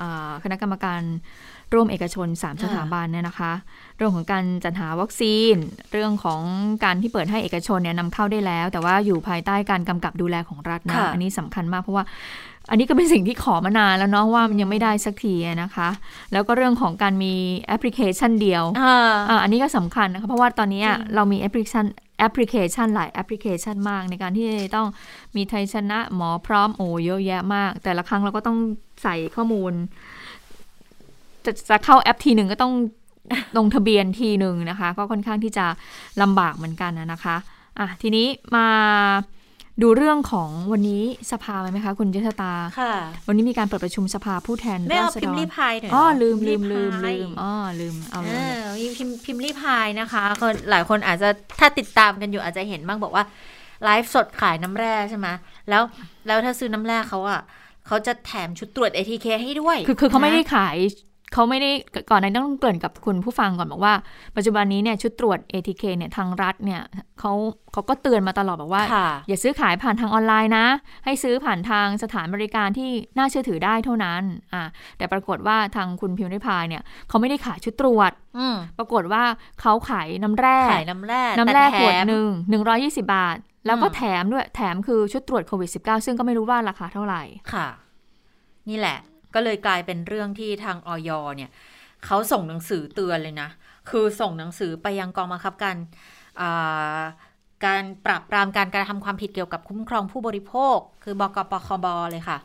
[0.00, 1.00] อ่าคณะกรรมการ
[1.74, 3.52] ร่วมเอกชน 3 สถาบันเนี่ยนะคะ
[3.96, 5.54] เรื่องของการจัดหาวัคซีน
[5.92, 6.40] เรื่องของ
[6.84, 12.04] การที่เปิดให้เอกชนเนี่ยนำเข้าได้แล้ว แต่ว่าอยู่ภายใต้การกำกับดูแลของรัฐนะค่ะอันนี้สำคัญมากเพราะว่า
[12.70, 15.88] อันนี้ก็เป็นสิ่งที่ขอมานานแล้วเนาะว่ามันยังไม่ได้สักทีนะคะ
[16.32, 18.96] แล้วก็เรื่องของการมีแอปพลิเคชันเดียวอ่า
[19.28, 21.86] อ่าอันนี้ก็สำคัญนะคะเพราะว่าตอนนี้จริงเรามีแอปพลิเคชัน
[22.20, 24.88] แอปพลิเคชันหลายแอปพลิเคชันมากในการที่ต้อง
[25.36, 28.58] มีไทยชนะหมอพร้อมโอ้เยอะแยะมาก แต่ละครั้งเราก็ต้อง
[29.02, 29.72] ใส่ข้อมูล
[31.44, 32.74] จะจะเข้าแอปทีหนึ่งก็ต้อง
[33.56, 35.66] ลงทะเบียนทีหนึ่งนะคะ ก็ค่อนข้างที่จะ
[36.22, 37.36] ลำบากเหมือนกันนะนะคะ
[37.78, 38.66] อะทีนี้มา
[39.82, 41.02] ดูเรื่องของวันนี้
[41.32, 42.92] สภาไหมคะ คุณเจษตา ค่ะ
[43.28, 51.28] วันนี้มีการเปิดประชุมสภาผู้แทนไม่เอาราษพิฎมพ์รรีพายหน่อยเหรอ๋อลืมลืมพิลืพ์มรีพายลืมอ๋อลืมเอาเลเอยอพิมพ์พิมพ์รีพายนะคะคนหลายคนอาจจะ
[51.58, 53.24] ถ้าติดตามกันอยู่อาจจะเห็นบ้างบอกว่า
[53.84, 55.28] ไลฟ์สดขายน้ำแร่ใช่ไหม
[55.68, 55.82] แล้ว
[56.26, 57.40] แล้วถ้าซื้อน้ำแร่เขาอะ
[57.86, 60.76] เขาจะแถมชุดตรวจ ATK ให้ด้วย คือคือเขาไม่ได้นะขาย
[61.32, 61.70] เขาไม่ได้
[62.10, 63.94] ก่อนหนั้านต้องเกริ่นกับคุณผู้ฟังก่อนบอกว่า
[64.36, 66.82] ปัจจุบันนี้เนี่ยชุดตรวจ ATK เนี่ยทางรัฐเนี่ย
[67.20, 67.32] เขา
[67.72, 70.66] เขาก็เตือนมาตลอดบอกว่าค่ะอย่าซื้อขายผ่านทางออนไลน์นะ
[71.04, 74.22] ให้ซื้อผ่านทางสถานบริการที่น่าเชื่อถือได้เท่านั้น
[74.52, 74.62] อ่า
[74.98, 79.24] แต่ปรากฏว่าทางคุณพิมพ์ริพายเนี่ยเขาไม่ได้ขายชุดตรวจอืมปรากฏว่า
[79.60, 87.22] เขาขายน้ำแร่ขายน้ำแร่น้ำแร่ต่ขวดถมหนึ่งหนึ่งร้อยี่สิบาท แล้วก็อืมแถมด้วยแถมคือชุดตรวจโควิด -19 ซึ่งก็ไม่รู้ว่าราคาเท่าไหร่
[87.52, 87.68] ค่ะ
[88.68, 88.98] นี่แหละ
[89.34, 91.50] ก็เลยกลายเป็นเรื่องที่ทางออยเนี่ย
[92.06, 93.48] เขาส่งหนังสือเตือนเลยนะ
[93.90, 95.76] คือส่งหนังสือไปยังกองบังคับการ
[97.66, 102.38] การปราบปรามการกระทำความผิดเกี่ยวกับคุ้มครองผู้บริโภค คือบกปคบเลยค่ะ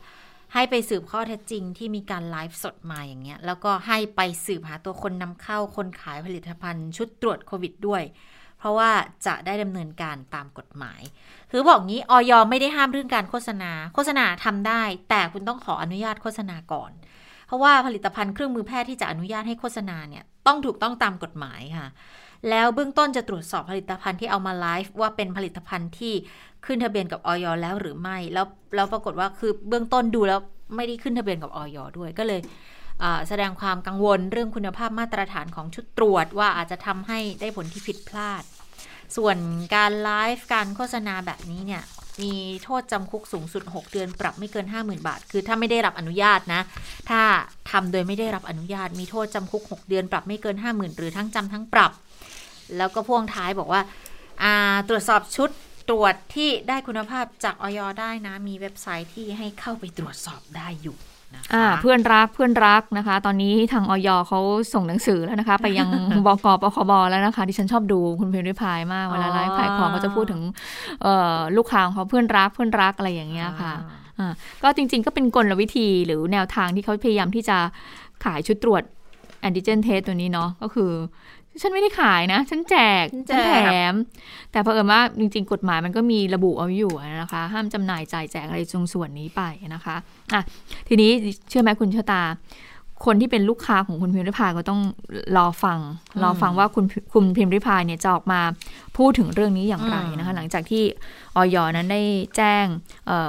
[0.53, 8.03] ให้ไปสืบข้อเท็จจริงที่มีการไลฟ์สดมาอย่างเงี้ย แล้วก็ให้ไปสืบหาตัวคนนำเข้าคนขายผลิตภัณฑ์ชุดตรวจโควิดด้วย
[8.59, 8.91] เพราะว่า
[9.25, 11.01] จะได้ดำเนินการตามกฎหมาย
[11.57, 16.91] คือบอกงี้ออยไม่ได้ห้ามเรื่องการโฆษณา โฆษณาทำได้ แต่คุณต้องขออนุญาตโฆษณาก่อน
[17.47, 21.87] เพราะว่าผลิตภัณฑ์เครื่องมือแพทย์ที่จะอนุญาตให้โฆษณาเนี่ยต้องถูกต้องตามกฎหมายค่ะ
[22.49, 26.13] แล้วเบื้องต้นจะตรวจสอบผลิตภัณฑ์ที่เอามาไลฟ์ว่าเป็นผลิตภัณฑ์ที่
[26.65, 28.45] ขึ้นทะเบียนกับออยแล้วหรือไม่ แล้ว
[28.75, 30.39] แล้วปรากฏว่าคือเบื้องต้นดูแล้ว
[30.75, 32.41] ไม่ได้ขึ้นทะเบียนกับออยด้วยก็เลย
[33.27, 38.43] แสดงความกังวลเรื่องคุณภาพมาตรฐานของชุดตรวจว่าอาจจะทำให้ได้ผลที่ผิดพลาด
[39.17, 39.37] ส่วน
[39.75, 41.83] การไลฟ์การโฆษณาแบบนี้เนี่ย
[42.23, 42.33] มี
[42.63, 46.61] โทษจำคุกสูงสุด 6 เดือนปรับไม่เกิน 50,000 บาท คือถ้าไม่ได้รับอนุญาตนะ
[47.09, 47.21] ถ้า
[47.71, 51.91] ทำโดยไม่ได้รับอนุญาต มีโทษจำคุก 6 เดือนปรับไม่เกิน 50,000 หรือทั้งจำทั้งปรับ
[52.77, 55.49] แล้วก็พ่วงท้ายบอกว่าาตรวจสอบชุด
[55.89, 60.97] ตรวจที่ได้คุณภาพจากออยได้นะ มีเว็บไซต์ที่ให้เข้าไปตรวจสอบได้อยู่
[61.53, 64.39] อ่าเพื่อนรักเพื่อนรักนะคะ ตอนนี้ทางออยเขา
[64.73, 65.89] ส่งหนังสือแล้วนะคะ ไปยัง
[66.25, 70.41] บกปคบแล้วนะคะที่ฉันชอบดูคุณพิมพ์ริพายมากเวลาไลฟ์ขายของก็จะพูดถึง
[71.01, 73.73] เอ่อลูกค้าของเขาเพื่อนรักเพื่อนรักอะไรอย่างเงี้ยค่ะ
[74.19, 74.31] อ่า
[74.63, 77.57] ก็จริงๆก็เป็นกลวิธีหรือแนวทางที่เขาพยายามที่จะ
[78.25, 78.83] ขายชุดตรวจ
[79.41, 80.91] แอนติเจนเทสตัวนี้เนาะก็คือ
[81.61, 83.53] ฉันไม่ได้ขายนะ ฉันแจก ฉันแจฉันกแถ
[83.91, 83.93] ม
[84.51, 89.41] แต่เผอิญว่าจริง ๆ กฎหมายมันก็มีระบุเอาไว้อยู่นะคะ ห้ามจำหน่ายจ่ายแจกอะไรตรงส่วนนี้ไป
[89.73, 89.95] นะคะ
[90.33, 90.41] อะ
[90.87, 91.11] ทีนี้
[91.49, 92.23] เชื่อไหมคุณชะตา
[93.05, 94.81] คนที่เป็นลูกค้าของคุณพิมพ์ริพายก็ต้อง
[95.37, 95.79] รอฟัง
[96.23, 98.41] รอฟังว่าคุณคุณพิมพ์ริพายเนี่ยจะออกมา
[98.97, 100.83] พูดถึงเรื่องนี้อย่างไรนะคะ หลังจากที่
[101.35, 102.01] ออยนั้นได้
[102.35, 102.65] แจ้ง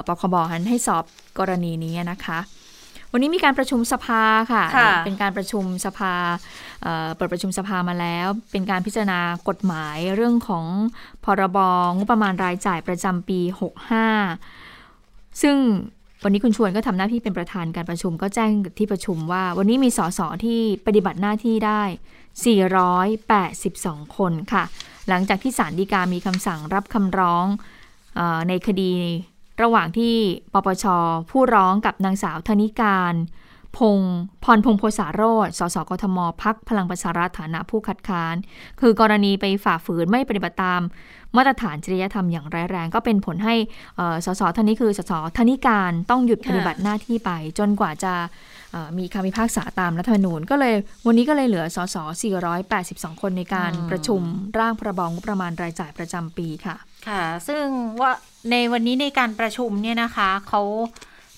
[0.07, 1.03] ปคบนั้นให้สอบ
[1.39, 2.39] กรณีนี้นะคะ
[3.11, 4.65] วันนี้มีการประชุมสภาค่ะ
[5.05, 6.13] เป็นการประชุมสภา
[7.15, 10.65] เปิดประชุมสภามาแล้ว เป็นการพิจารณากฎหมายเรื่องของ
[11.25, 11.57] พรบ
[11.97, 13.39] งบประมาณรายจ่ายประจำปี
[14.61, 15.57] 65 ซึ่ง
[16.23, 21.81] วันนี้คุณชวนก็ทำหน้าที่เป็นประธานการประชุมก็แจ้งที่ประชุมว่า วันนี้มีสสที่ปฏิบัติหน้าที่ได้
[23.39, 24.63] 482 คนค่ะ
[25.09, 27.45] หลังจากที่ศาลฎีกามีคำสั่งรับคำร้อง
[28.19, 28.93] อในคดี
[29.61, 30.15] ระหว่างที่
[30.53, 30.85] ปปช
[31.31, 33.13] ผู้ร้องกับนางสาวธนิการ
[33.77, 33.99] พง
[34.43, 38.35] พรพงโพสารโรดสสกทมพักพลังประชารัฐฐานะผู้คัดค้าน
[38.79, 40.81] คือกรณีไปฝ่าฝืนไม่ปฏิบัติตาม
[41.35, 43.55] มาตรฐานจริยธรรมอย่างร้ายแรง ก็เป็นผลให้
[44.25, 48.13] สสท่านนี้คือสสธนิการต้องหยุดปฏิบัติหน้าที่ไป จนกว่าจะ
[48.97, 50.75] มีคำพิพากษาตามรัฐธรรมนูญก็เลย
[51.05, 51.95] วันนี้ก็เลยเหลือสส
[52.59, 54.21] 482 คนในการประชุม
[54.59, 56.75] ร่างพระบองประมาณรายจ่ายประจำปีค่ะ
[57.07, 57.63] ค่ะ ซึ่ง
[58.01, 58.11] ว่า
[58.51, 60.61] ในวันนี้ในการประชุมเนี่ยนะคะเขา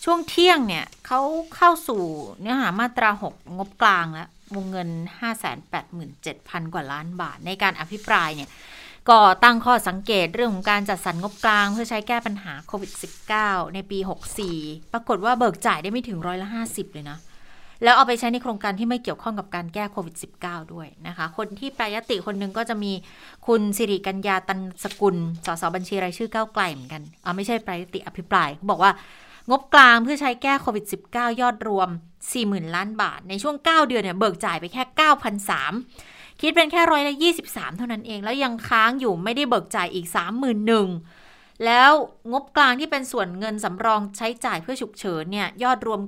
[0.04, 1.22] ช่วงเที่ยงเนี่ยเขา
[1.56, 2.02] เข้าสู่
[2.42, 4.90] เนื้อหามาตรา 6 งบกลางแล้ววงเงิน
[5.62, 8.50] 587,000 กว่าล้านบาท ในการอภิปรายเนี่ย
[9.10, 12.92] ก็ตั้งข้อสังเกตเรื่องของการจัดสรรงบกลาง เพื่อใช้แก้ปัญหาโควิด
[13.34, 14.00] -19 ในปี
[14.46, 17.18] 64 ปรากฏว่าเบิกจ่ายได้ไม่ถึงร้อยละ 50 เลยนะ
[17.84, 22.92] แล้วเอาไปใช้ในโครงการที่ไม่เกี่ยวข้องกับการแก้โควิด -19 ด้วยนะคะ คนที่แปรยติคนหนึ่งก็จะมี
[23.48, 28.92] คุณสิริกัญญาตันสกุล สสบัญชีรายชื่อก้าวไกลเหมือนกันเอาไม่ใช่แปรยติอภิปรายบอกว่า
[29.50, 31.90] งบกลางเพื่อใช้แก้โควิด -19 ยอดรวม
[32.32, 34.84] 40,000 ล้านบาท ในช่วง 9 เดือนเนี่ยเบิกจ่ายไปแค่
[35.62, 40.08] 9,003คิดเป็นแค่ร้อยละ23 เท่านั้นเอง แล้วยังค้างอยู่ไม่ได้เบิกจ่ายอีก
[40.86, 41.92] 31,000แล้ว
[42.32, 46.02] งบกลางที่เป็นส่วนเงินสำรองใช้จ่ายเพื่อฉุกเฉินเนี่ยยอดรวม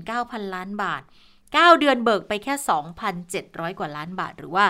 [0.00, 1.02] 99,000 ล้านบาท
[1.40, 2.54] 9 เดือนเบิกไปแค่
[3.16, 4.66] 2,700 กว่าล้านบาท หรือว่า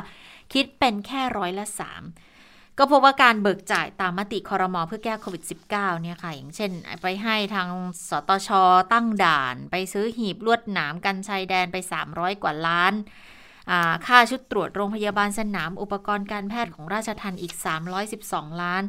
[0.53, 2.34] คิดเป็นแค่ร้อยละ3
[2.79, 6.71] ก็พบว่าการเบิกจ่ายตามมติคอรมอเพื่อแก้โควิด -19 เนี่ยค่ะ อย่างเช่น
[7.03, 7.69] ไปให้ทาง
[8.09, 8.49] สตช
[8.93, 11.77] ตั้งด่าน ไปซื้อหีบลวดหนามกันชายแดนไป
[12.11, 12.93] 300 กว่าล้าน
[14.07, 17.55] ค่าชุดตรวจโรงพยาบาลสนามอุปกรณ์การแพทย์ของราชทันอีก
[18.09, 18.83] 312 ล้าน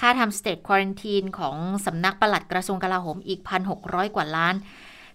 [0.00, 1.56] ค่าทำสเตทควอรันทีนของ
[1.86, 3.40] สำนักปลัดกระทรวงกลาโหมอีก
[3.78, 4.54] 1,600 กว่าล้าน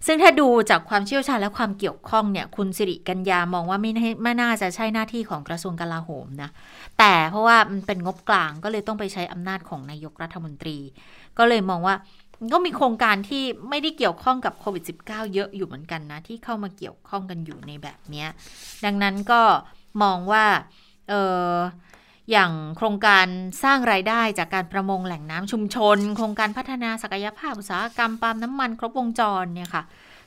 [0.06, 3.90] ซึ่งถ้าดูจากความเชี่ยวชาญและความเกี่ยวข้องเนี่ย คุณสิริกัญญามองว่าไม่
[4.22, 6.50] ไม่น่าจะใช่หน้าที่ของกระทรวงกลาโหมนะ
[6.98, 10.78] แต่เพราะว่ามันเป็นงบกลางก็เลยต้องไปใช้อำนาจของนายกรัฐมนตรี
[11.38, 11.94] ก็เลยมองว่า
[12.52, 18.26] ก็มีโครงการที่ไม่ได้เกี่ยวข้องกับโควิด -19 เยอะอยู่เหมือนกันนะ ที่เข้ามาเกี่ยวข้องกันอยู่ในแบบนี้
[18.84, 19.40] ดังนั้นก็
[20.02, 20.44] มองว่า
[21.08, 21.14] เอ
[21.50, 21.52] อ
[22.32, 23.26] อย่างโครงการ
[23.64, 29.84] สร้างรายได้จากการประมงแหล่งน้ำชุมชน โครงการพัฒนาศักยภาพอุตสาหกรรมปาล์มน้ำมันครบวงจรเนี่ยค่ะ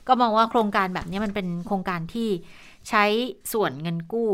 [0.08, 2.28] ก็มองว่าโครงการแบบนี้มันเป็นโครงการที่
[2.88, 3.04] ใช้
[3.52, 4.30] ส่วนเงินกู้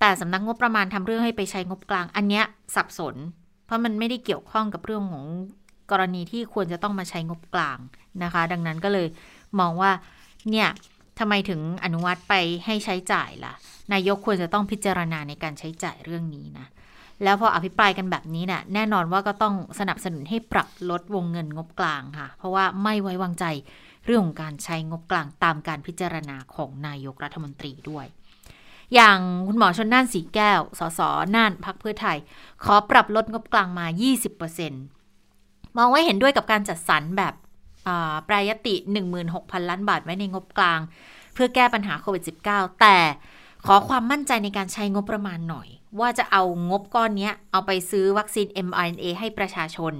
[0.00, 2.44] แต่สำนักงบประมาณทำเรื่องให้ไปใช้งบกลาง อันเนี้ย
[2.74, 3.14] สับสน
[3.66, 5.24] เพราะมันไม่ได้เกี่ยวข้องกับเรื่องของ
[5.90, 7.78] กรณีที่ควรจะต้องมาใช้งบกลาง
[8.22, 9.06] นะคะ ดังนั้นก็เลย
[9.60, 9.90] มองว่า
[10.50, 10.68] เนี่ย
[11.18, 12.34] ทำไมถึงอนุมัติไป
[12.64, 13.54] ให้ใช้จ่ายล่ะ
[13.92, 16.66] นายกควรจะต้องพิจารณาในการใช้จ่ายเรื่องนี้นะ
[17.22, 23.44] แล้วพออภิปรายกันแบบนี้เนะ่ยแน่นอนว่าก็ต้องสนับสนุนให้ปรับลดวงเงินงบกลางค่ะ เพราะว่าไม่ไว้วางใจ
[24.04, 28.06] เรื่องของการใช้งบกลางตามการพิจารณาของนายกรัฐมนตรีด้วย
[28.94, 31.00] อย่างคุณหมอชนน่านสีแก้ว สส
[31.34, 32.18] น่านพักเพื่อไทย
[32.64, 33.86] ขอปรับลดงบกลางมา
[35.02, 37.34] 20%มองว่าเห็นด้วยกับการจัดสรรแบบ
[38.28, 38.74] ปรายติ
[39.22, 40.80] 16,000 ล้านบาทไว้ในงบกลาง
[41.34, 42.96] เพื่อแก้ปัญหาโควิด -19 แต่
[43.66, 45.68] ขอความมั่นใจในการใช้งบประมาณหน่อย
[46.00, 49.94] ว่าจะเอางบก้อนนี้เอาไปซื้อวัคซีน mRNA ให้ประชาชน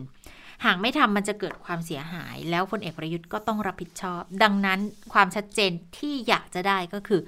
[0.64, 4.80] หากไม่ทำมันจะเกิดความเสียหาย แล้วพลเอกประยุทธ์ก็ต้องรับผิดชอบ ดังนั้น
[5.12, 7.20] ความชัดเจนที่อยากจะได้ก็คือ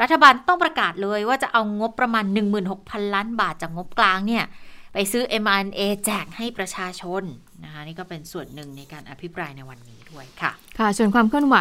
[0.00, 2.24] รัฐบาลต้องประกาศเลยว่าจะเอางบประมาณ
[2.68, 4.44] 16,000 ล้านบาทจากงบกลางเนี่ย
[4.92, 7.22] ไปซื้อ mRNA แจกให้ประชาชน
[7.64, 11.56] นะคะนี่ก็เป็นส่วนหนึ่งในการอภิปรายในวันนี้ด้วยค่ะ ค่ะ ส่วนความเคลื่อนไหว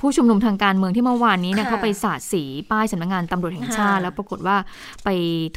[0.00, 4.56] ผู้ชุมนุมทางการเมืองที่เมื่อวานนี้เนี่ยเขาไปสาดสีป้ายสำนักงงานตำรวจแห่งชาติ แล้วปรากฏว่า
[5.04, 5.08] ไป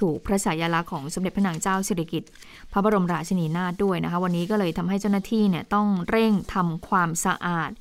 [0.01, 2.31] ถูกพระฉายาลักษณ์ของสมเด็จพระนางเจ้าสิริกิติ์
[2.66, 7.71] พ ระบรมราชินีนาถด้วยนะคะ วันนี้ก็เลยทำให้เจ้าหน้าที่เนี่ยต้องเร่งทำความสะอาด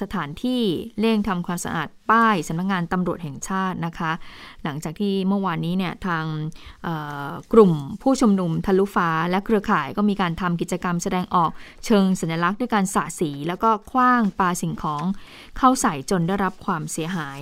[0.00, 0.62] สถานที่
[1.00, 4.12] เร่งทำความสะอาดป้ายสำนักงงานตำรวจแห่งชาตินะคะ
[4.64, 6.24] หลังจากที่เมื่อวานนี้เนี่ยทาง
[7.52, 7.72] กลุ่ม
[8.02, 11.50] ผู้ชุมนุมทะลุฟ้าและเครือข่ายก็มีการทำกิจกรรมแสดงออก
[11.86, 15.04] เชิงสัญลักษณ์ด้วยการสาสี แล้วก็คว้างปาสิ่งของ
[15.58, 17.40] เข้าใส่จนได้รับความเสียหาย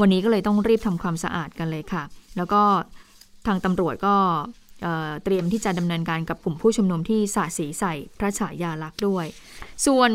[0.00, 2.02] วันนี้ก็เลยต้องรีบทำความสะอาดกันเลยค่ะ
[2.36, 2.62] แล้วก็
[3.46, 4.16] ทางตำรวจก็
[5.24, 9.26] เตรียมที่จะดำเนินการกับกลุ่มผู้ชุมนุมที่สาดสีใส่พระฉายาลักษณ์ด้วย
[9.86, 10.10] ส่วน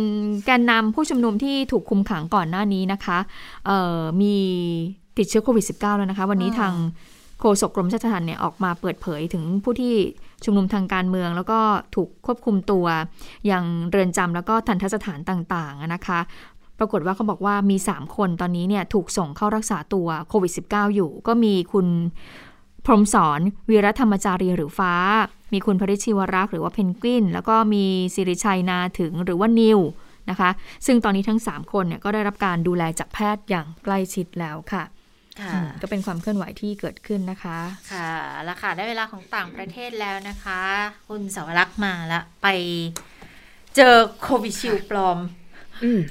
[0.46, 3.18] แกนนำผู้ชุมนุมที่ถูกคุมขังก่อนหน้านี้นะคะ
[4.22, 4.36] มี
[5.18, 6.74] ติดเชื้อโควิด -19 แล้วนะคะ วันนี้ทาง
[7.40, 9.96] โฆษกกรมราชทัณฑ์เนี่ยออกมาเปิดเผยถึงผู้ที่
[10.44, 11.60] ชุมนุมทางการเมือง แล้วก็
[11.96, 12.86] ถูกควบคุมตัว
[13.48, 16.20] อย่างเรือนจำแล้วก็ทันทสถานต่างๆนะคะ
[16.80, 21.88] ปรากฏว่าเขาบอกว่ามี 3 คนตอนนี้เนี่ยถูกส่งเข้ารักษาตัวโควิด -19 อยู่ ก็มีคุณ
[22.86, 24.94] พรหมสอนวีรธรรมจารีหรือฟ้า
[25.54, 29.80] มีคุณพริชชิวรักษ์หรือว่าเพนกวิน แล้วก็มีสิริชัยนาถึงหรือว่านิว
[30.30, 30.50] นะคะ
[30.86, 34.84] ซึ่งตอนนี้ทั้ง 3 คนเนี่ยก็ได้รับการดูแลจากแพทย์อย่างใกล้ชิดแล้วค่ะ
[35.40, 37.58] ค่ะอืมก็เป็นความเคลื่อนไหวที่เกิดขึ้นนะคะ
[37.94, 38.12] ค่ะ
[38.44, 40.62] แล้วค่ะ ได้เวลาของต่างประเทศแล้วนะคะ
[41.08, 42.48] คุณสาวรักษ์มาละไป
[43.76, 45.45] เจอ Covishield ปลอมอืม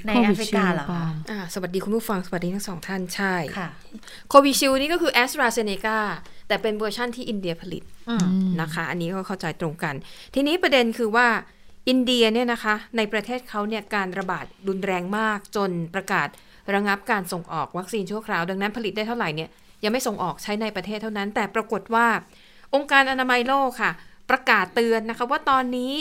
[0.07, 3.69] ในแอฟริกาเหรอคะอ่าสวัสดีคุณผู้ฟังสวัสดีทั้งสองท่านใช่ค่ะ
[4.29, 5.97] Covishield นี่ก็คือแอสตราเซเนกา
[6.47, 9.95] แต่เป็นเวอร์ชั่นที่อินเดียผลิตอืมนะคะ อันนี้ก็เข้าใจตรงกัน
[10.35, 11.27] ทีนี้ประเด็นคือว่า
[11.89, 16.27] อินเดียเนี่ยนะคะ ในประเทศเขาเนี่ยการระบาดรุนแรงมากจนประกาศ
[16.73, 19.49] ระงับการส่งออกวัคซีนชั่วคราว ดังนั้นผลิตได้เท่าไหร่เนี่ย
[19.83, 22.07] ยังไม่ส่งออกใช้ในประเทศเท่านั้น แต่ปรากฏว่า
[22.73, 23.91] องค์การอนามัยโลกค่ะ
[24.29, 25.93] ประกาศเตือนนะคะว่าตอนนี้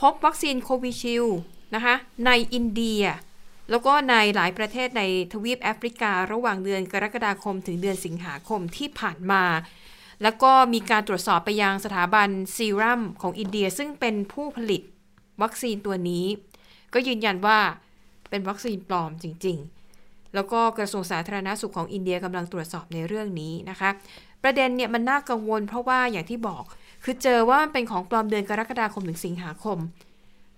[0.00, 1.24] พบวัคซีนโควิชิล
[1.74, 1.94] นะคะ
[2.26, 3.02] ในอินเดีย
[3.70, 5.02] แล้วก็ในหลายประเทศใน
[5.32, 9.44] ทวีปแอฟริการะหว่างเดือนกรกฎาคมถึงเดือนสิงหาคมที่ผ่านมา
[10.22, 14.82] แล้วก็มีการตรวจสอบไปยังสถาบันซีรัมของอินเดียซึ่งเป็นผู้ผลิต
[15.42, 16.24] วัคซีนตัวนี้
[16.94, 17.58] ก็ยืนยันว่า
[18.30, 19.58] เป็นวัคซีนปลอมจริง
[19.96, 23.90] ๆ แล้วก็กระทรวงสาธารณาสุขของอินเดียกำลังตรวจสอบในเรื่องนี้นะคะ
[24.42, 26.64] ประเด็นเนี่ยมันน่ากังวลเพราะว่าอย่างที่บอก
[27.04, 29.78] คือเจอว่ามันเป็นของปลอมเดือนกรกฎาคมถึงสิงหาคม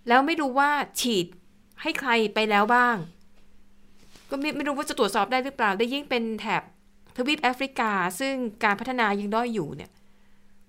[0.08, 1.26] แล้วไม่รู้ว่าฉีด
[1.82, 2.96] ให้ใครไปแล้วบ้าง
[4.30, 6.62] ก็ไม่ไม่รู้ว่าจะตรวจสอบได้หรือเปล่า ได้ยิ่งเป็นแถบ
[7.16, 8.34] ทวีปแอฟริกา ซึ่ง
[8.64, 9.90] การพัฒนายังด้อยอยู่เนี่ย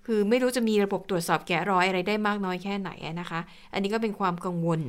[0.05, 3.39] คือไม่รู้จะมีระบบตรวจสอบแกะรอยอะไรได้มากน้อยแค่ไหนนะคะ
[3.73, 4.79] อันนี้ก็เป็นความกังวล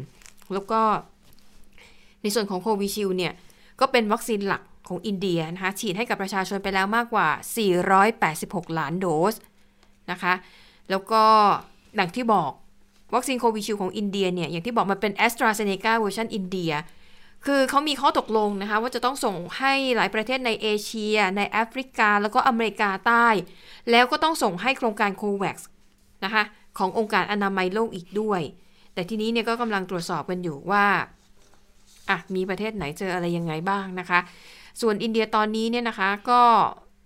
[0.53, 0.81] แล้วก็
[2.23, 3.33] ในส่วนของโควิชิลเนี่ย
[3.81, 7.29] ก็เป็นวัคซีนหลักของอินเดียนะคะ ฉีดให้กับประชาชนไปแล้วมากกว่า
[7.99, 9.35] 486 ล้านโดส
[10.11, 10.35] นะคะ
[10.91, 11.23] แล้วก็
[11.99, 12.53] ดังที่บอก
[13.15, 16.73] วัคซีน Covishield ของอินเดียเนี่ย อย่างที่บอกมันเป็นแอสตราเซเนกาเวอร์ชันอินเดีย
[17.47, 23.29] คือเขามีข้อตกลงนะคะ ว่าจะต้องส่งให้หลายประเทศในเอเชีย ในแอฟริกา แล้วก็อเมริกาใต้
[23.91, 25.59] แล้วก็ต้องส่งให้โครงการ COVAX
[26.25, 26.43] นะคะ
[26.79, 28.41] ขององค์การอนามัยโลกอีกด้วย
[28.95, 30.87] แต่ทีนี้เนี่ยก็กำลังตรวจสอบกันอยู่ว่า
[32.11, 34.21] อะมีประเทศไหนเจออะไรยังไงบ้างนะคะ
[34.81, 36.43] ส่วนอินเดียตอนนี้เนี่ยนะคะ ก็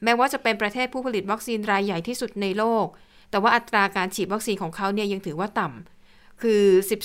[0.05, 2.87] แม้ว่าจะเป็นประเทศผู้ผลิตวัคซีนรายใหญ่ที่สุดในโลก
[3.31, 5.94] แต่ว่าอัตราการฉีดวัคซีนของเขาเนี่ยยังถือว่าต่ำ
[6.43, 6.63] คือ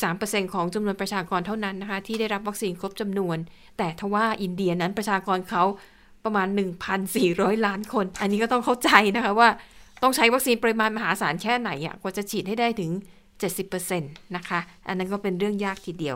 [0.07, 3.37] 13%ของจำนวนประชากรเท่านั้นนะคะ ที่ได้รับวัคซีนครบจำนวน
[3.77, 5.63] แต่ทว่าอินเดียนั้นประชากรเขา
[6.25, 6.47] ประมาณ
[7.07, 9.49] 1,400 ล้านคน อันนี้ก็ต้องเข้าใจนะคะว่า
[10.03, 12.91] ต้องใช้วัคซีนปริมาณมหาศาลแค่ไหนอะกว่าจะฉีดให้ได้ถึง
[13.63, 16.15] 70%นะคะ อันนั้นก็เป็นเรื่องยากทีเดียว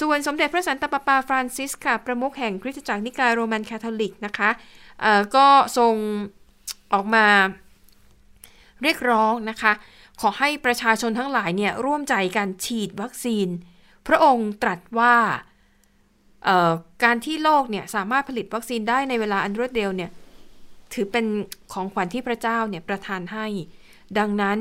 [0.00, 4.50] ส่วนสมเด็จพระสันตะปาปาฟรานซิสค่ะ ประมุขแห่งคริสตจักรนิกายโรมันคาทอลิกนะคะ
[5.36, 5.46] ก็
[5.78, 5.94] ทรง
[6.92, 7.26] ออกมา
[8.82, 9.72] เรียกร้องนะคะ
[10.20, 13.48] ขอให้ประชาชนทั้งหลายเนี่ยร่วมใจกันฉีดวัคซีน
[14.06, 15.14] พระองค์ตรัสว่า
[17.04, 20.10] การที่โลกเนี่ยสามารถผลิตวัคซีนได้ในเวลาอันรวดเร็วเนี่ย
[20.94, 21.26] ถือเป็น
[21.72, 23.46] ของขวัญที่พระเจ้าเนี่ยประทานให้
[24.18, 24.58] ดังนั้น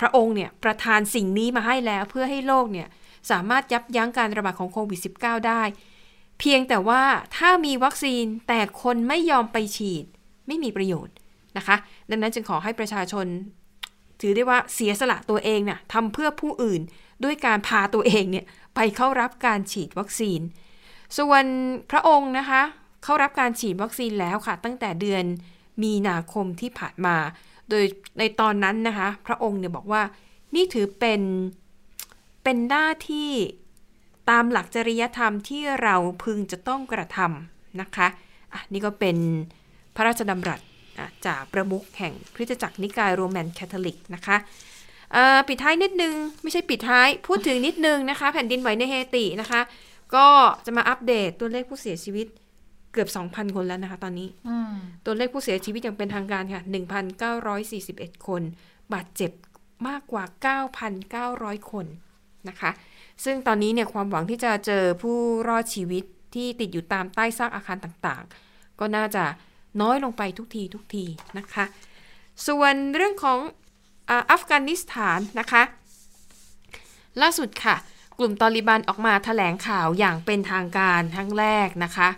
[0.00, 2.88] พระองค์เนี่ยประทานสิ่งนี้มาให้แล้วเพื่อให้โลกเนี่ย
[3.30, 5.62] สามารถยับยั้งการระบาดของโควิด -19 ได้
[6.40, 7.02] เพียงแต่ว่า
[7.36, 10.04] ถ้ามีวัคซีนแต่คนไม่ยอมไปฉีด
[10.46, 11.14] ไม่มีประโยชน์
[11.56, 11.76] นะคะ
[12.10, 13.26] ดังนั้นจึงขอให้ประชาชน
[14.26, 16.80] ถือได้ว่าเสียสละตัวเองเนี่ยทำเพื่อผู้อื่น
[17.24, 18.44] ด้วยการพาตัวเองเนี่ย
[18.74, 20.40] ไปเข้ารับการฉีดวัคซีน
[21.18, 21.44] ส่วน
[21.90, 22.62] พระองค์นะคะ
[23.04, 25.24] เข้ารับการฉีดวัคซีนแล้วค่ะ ตั้งแต่เดือน
[25.82, 27.16] มีนาคมที่ผ่านมา
[27.68, 27.84] โดย
[28.18, 30.02] ในตอนนั้นนะคะ พระองค์เนี่ยบอกว่า
[30.54, 31.22] นี่ถือเป็น
[32.44, 33.30] เป็นหน้าที่
[34.30, 38.06] ตามหลักจริยธรรมที่เราพึงจะต้องกระทำนะคะ
[38.52, 39.16] อะ นี่ก็เป็น
[39.94, 40.60] พระราชดำรัส
[41.26, 44.36] จากประมุขแห่งคริสตจักรนิกายโรแมนคาทอลิกนะคะ
[45.12, 49.60] เอ่อปิดท้ายนิดนึง ไม่ใช่ปิดท้ายพูดถึงนิดนึงนะคะ แผ่นดินไหวในเฮตินะคะ
[50.14, 50.26] ก็
[50.66, 52.26] จะมาอัปเดตตัวเลขผู้เสียชีวิต
[52.92, 54.72] เกือบ 2,000 คนแล้วนะคะตอนนี้อืม
[55.06, 56.62] ตัวเลขผู้เสียชีวิตอย่างเป็นทางการค่ะ
[57.44, 58.42] 1,941 คน
[58.92, 59.32] บาดเจ็บ
[59.88, 60.24] มากกว่า
[61.42, 61.86] 9,900 คน
[62.48, 62.70] นะคะ
[63.24, 65.16] ซึ่งตอนนี้เนี่ยความหวังที่จะเจอผู้
[65.48, 69.24] รอดชีวิตที่ติดอยู่ตามใต้ซากอาคารต่างๆ ก็น่าจะ
[69.80, 71.04] น้อยลงไปทุกทีทุกที
[71.38, 71.64] นะคะ
[72.46, 73.38] ส่วนเรื่องของ
[74.10, 75.62] อัฟกานิสถานนะคะ
[77.22, 77.76] ล่าสุดค่ะ
[78.18, 82.08] กลุ่มตอริบันออกมาแถลงข่าวอย่างเป็นทางการครั้งแรกนะคะ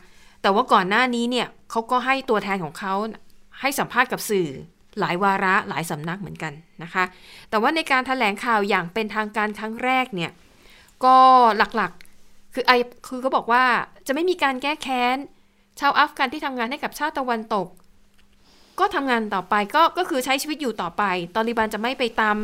[0.42, 2.94] แต่ว่าก่อนหน้านี้เนี่ยเขาก็ให้ตัวแทนของเขา
[3.60, 4.48] ให้สัมภาษณ์กับสื่อ
[4.98, 6.52] หลายวาระหลายสำนักเหมือนกัน
[6.82, 7.04] นะคะ
[7.50, 10.30] แต่ว่าในการถแถลงข่าวอย่างเป็นทางการครั้งแรกเนี่ย
[11.04, 11.16] ก็
[11.76, 12.72] หลักๆ คือไอ
[13.06, 13.64] คือเขาบอกว่า
[14.06, 15.16] จะไม่มีการแก้แค้น
[15.80, 17.66] ชาวอัฟกันที่ทำงานให้กับชาติตะวันตก
[18.80, 21.02] ก็ทำงานต่อไปก็ก็คือใช้ชีวิตอยู่ต่อไป
[21.34, 22.36] ตอริบันจะไม่ไปตาม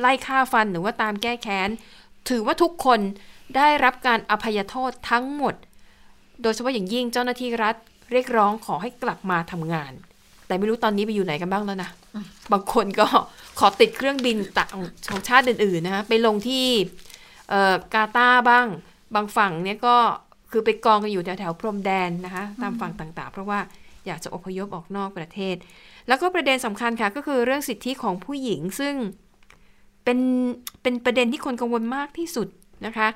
[0.00, 1.68] ไล่ฆ่าฟันหรือว่าตามแก้แค้น
[2.28, 3.00] ถือว่าทุกคน
[3.56, 5.54] ได้รับการอภัยโทษทั้งหมด
[6.42, 7.74] โดยเฉพาะอย่างยิ่งเจ้าหน้าที่รัฐ
[8.12, 9.92] เรียกร้องขอให้กลับมาทำงาน
[10.46, 11.90] แต่ไม่รู้ตอนนี้ไปอยู่ไหนกันบ้างแล้วนะ
[12.52, 13.06] บางคนก็
[13.58, 14.68] ขอติดเครื่องบินต่าง
[15.10, 16.64] ของชาติอื่นๆนะคะไปลงที่
[17.94, 18.66] กาตาบ้าง
[19.14, 19.96] บางฝั่งเนี่ยก็
[20.54, 23.58] คือไปกองกันอยู่แถวๆพรมแดนนะคะตามฝั่งต่างๆ เพราะว่า
[24.06, 25.56] อยากจะอพยพออกนอกประเทศ
[26.08, 28.94] แล้วก็ประเด็นสำคัญค่ะก็คือเรื่องสิทธิของผู้หญิงซึ่ง
[30.04, 30.18] เป็น
[30.82, 32.48] เป็นประเด็นที่คนกังวลมากที่สุด
[32.86, 33.08] นะคะ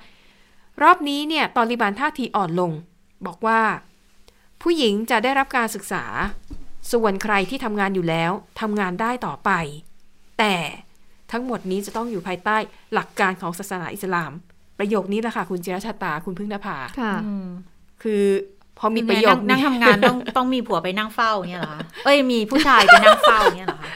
[0.83, 2.73] รอบนี้เนี่ยตอริบานท่าทีอ่อนลง
[3.27, 3.61] บอกว่า
[4.63, 6.05] ผู้หญิงจะได้รับการศึกษา
[6.93, 9.51] ส่วนใครที่ทำงานอยู่แล้วทำงานได้ต่อไป
[10.39, 10.55] แต่
[11.33, 12.57] ทั้งหมดนี้จะต้องอยู่ภายใต้
[12.95, 14.33] หลักการของศาสนาอิสลาม
[14.79, 17.47] ประโยคนี้แหละค่ะ คุณจิรชาตาคุณพึ่งนภาค่ะอืม
[18.03, 18.25] คือ
[18.79, 23.93] พอมีประโยคนั่งนั่งทำงานต้องต้องมีผัวไปนั่งเฝ้าอย่างเงี้ยเหรอคะเอ้ยมีผู้ชายไปนั่งเฝ้าอย่างเงี้ยเหรอคะ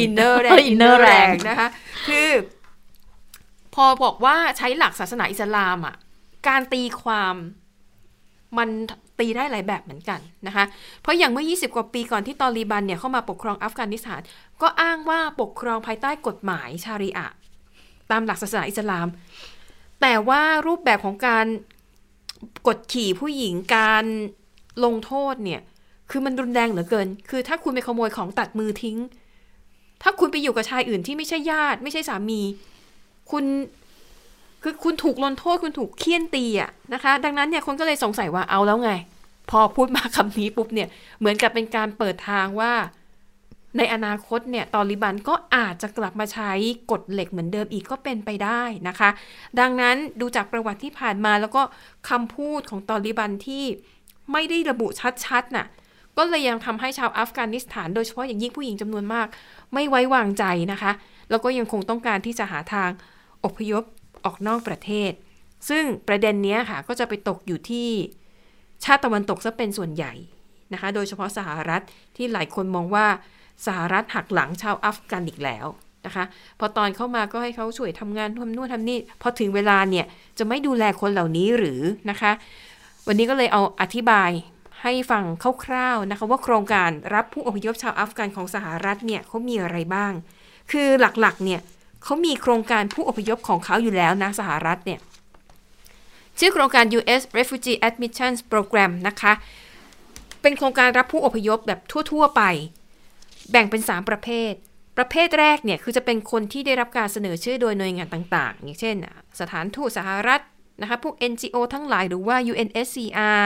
[0.00, 1.68] อินเนอร์แรงเอออินเนอ inner ร์แรแรงงนะคะ
[2.08, 2.28] คือ
[3.74, 5.96] พอบอกว่าใช้หลักศาสนาอิสลามอะ
[6.48, 7.34] การตีความ
[8.58, 8.68] มัน
[9.18, 10.64] ตีได้หลายแบบเหมือนกันนะคะ
[11.02, 14.20] เพราะอย่างเมื่อ 20 กว่าปีก่อนที่ตอริบันเนี่ยเข้ามาปกครองอัฟกานิสถาน
[14.62, 17.34] ก็อ้างว่าปกครองภายใต้กฎหมายชารีอะห์
[18.10, 19.06] ตามหลักศาสนาอิสลาม
[20.00, 21.46] แต่ว่ารูปแบบของการ
[22.66, 24.04] กดขี่ผู้หญิงการ
[24.84, 25.60] ลงโทษเนี่ย
[26.10, 28.98] คือมันรุนแรงเหลือเกิน คือถ้าคุณไปขโมยของตัดมือทิ้ง
[30.02, 32.40] ถ้าคุณไปอยู่กับชายอื่นที่ไม่ใช่ญาติ ไม่ใช่สามี
[33.30, 33.44] คุณ
[34.62, 38.90] คือคุณถูกลงโทษคุณถูกเคี่ยนตีอะนะคะ ดังนั้นเนี่ยคนก็เลยสงสัยว่าเอาแล้วไง
[39.50, 40.88] พอพูดมาคำนี้ปุ๊บเนี่ย
[41.18, 42.72] เหมือนกับเป็นการเปิดทางว่า
[43.78, 46.50] ในอนาคตเนี่ยตอริบันก็อาจจะกลับมาใช้
[46.90, 49.10] กฎเหล็กเหมือนเดิมอีกก็เป็นไปได้นะคะ
[49.60, 51.62] ดังนั้นดูจากประวัติที่ผ่านมาแล้วก็
[52.08, 53.64] คำพูดของตอริบันที่
[54.32, 54.86] ไม่ได้ระบุ
[55.24, 55.66] ชัดๆน่ะ
[56.16, 59.26] ก็เลยยังทำให้ชาวอัฟกานิสถานโดยเฉพาะอย่างยิ่งผู้หญิงจำนวนมาก
[59.74, 60.92] ไม่ไว้วางใจนะคะ
[61.30, 62.90] แล้วก็ยังคงต้องการที่จะหาทาง
[63.44, 63.84] อพยพ
[64.24, 65.12] ออกนอกประเทศ
[65.68, 67.88] ซึ่งประเด็นนี้ค่ะก็จะไปตกอยู่ที่
[68.84, 70.12] ชาติตะวันตกซะเป็นส่วนใหญ่
[70.72, 71.82] นะคะ โดยเฉพาะสหรัฐ
[72.16, 73.06] ที่หลายคนมองว่า
[73.66, 75.66] สหรัฐหักหลังชาวอัฟกันอีกแล้ว
[76.06, 76.24] นะคะ
[76.58, 80.06] พอตอนเข้ามาก็ให้เขาช่วยทำงานทำนู่นทำนี่ พอถึงเวลาเนี่ย
[80.38, 82.32] จะไม่ดูแลคนเหล่านี้หรือนะคะ
[83.06, 84.30] วันนี้ก็เลยเอาอธิบาย
[84.82, 85.24] ให้ฟัง
[85.64, 90.12] คร่าวๆนะคะ ว่าโครงการรับผู้อพยพชาวอัฟกันของสหรัฐเนี่ยเขามีอะไรบ้าง
[90.70, 91.60] คือหลักๆเนี่ย
[92.02, 95.00] เขามีโครงการผู้อพยพของเขาอยู่แล้วนะสหรัฐเนี่ย
[96.38, 97.22] ชื่อโครงการ U.S.
[97.38, 99.32] Refugee Admissions Program นะคะ
[100.42, 101.80] เป็นโครงการรับผู้อพยพแบบ
[102.12, 102.42] ทั่ว ๆ ไป
[103.50, 104.52] แบ่งเป็น 3 ประเภท
[104.98, 108.96] ประเภทแรกเนี่ย คือจะเป็นคนที่ได้รับการเสนอชื่อโดยหน่วยงานต่างๆ อย่างเช่น
[109.40, 110.40] สถานทูตสหรัฐ
[110.80, 113.44] นะคะ พวก NGO ทั้งหลายหรือว่า UNSCR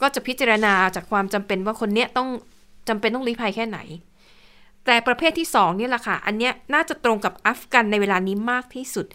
[0.00, 2.28] ก็จะพิจารณาจากความจำเป็นว่าคนเนี้ยต้อง
[2.88, 3.78] จำเป็นต้องลี้ภัยแค่ไหน
[4.86, 9.06] แต่ประเภทที่2นี่แหละค่ะ อันเนี้ยน่าจะตรงกับอัฟกันในเวลานี้มากที่สุด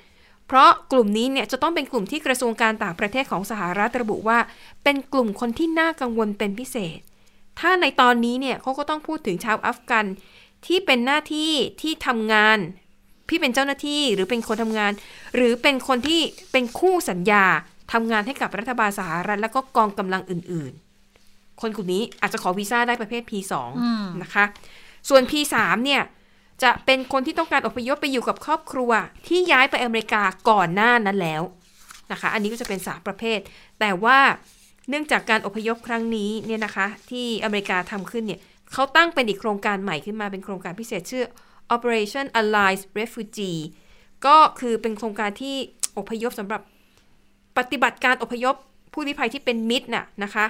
[0.47, 4.39] เพราะกลุ่มนี้เนี่ยจะต้องเป็นกลุ่มที่กระทรวงการต่างประเทศของสหรัฐระบุว่า
[4.83, 6.99] เป็นกลุ่มคนที่น่ากังวลเป็นพิเศษ
[7.59, 10.05] ถ้าในตอนนี้เนี่ยเขาก็ต้องพูดถึงชาวอัฟกัน
[10.65, 11.51] ที่เป็นหน้าที่
[11.81, 12.57] ที่ทำงาน
[13.27, 14.91] พี่เป็นเจ้าหน้าที่หรือเป็นคนทำงาน
[15.35, 17.45] หรือเป็นคนที่เป็นคู่สัญญา
[17.93, 20.73] ทำงานให้กับรัฐบาลสหรัฐ แล้วก็กองกำลังอื่น
[21.17, 24.45] ๆ คนกลุ่มนี้อาจจะขอวีซ่าได้ประเภท P2 อืมนะคะ
[25.09, 25.55] ส่วน P3
[25.85, 26.01] เนี่ย
[26.63, 28.91] จะเป็นคนที่ต้องการอพยพไปอยู่กับครอบครัว
[29.27, 31.41] ที่ย้ายไปอเมริกาก่อนหน้านั้นแล้ว
[32.11, 33.39] นะคะ อันนี้ก็จะเป็นสามประเภท
[33.79, 34.19] แต่ว่า
[34.89, 38.39] เนื่องจากการอพยพครั้งนี้เนี่ยนะคะ ที่อเมริกาทำขึ้นเนี่ย
[38.73, 41.25] เขาตั้งเป็นอีกโครงการใหม่ขึ้นมาเป็นโครงการพิเศษชื่อ
[41.75, 43.59] Operation Allies Refugee
[44.25, 45.55] ก็คือเป็นโครงการที่
[45.97, 46.61] อพยพสำหรับ
[47.57, 48.55] ปฏิบัติการอพยพ
[48.93, 50.45] ผู้ลี้ภัยที่เป็นมิตรน่ะนะคะ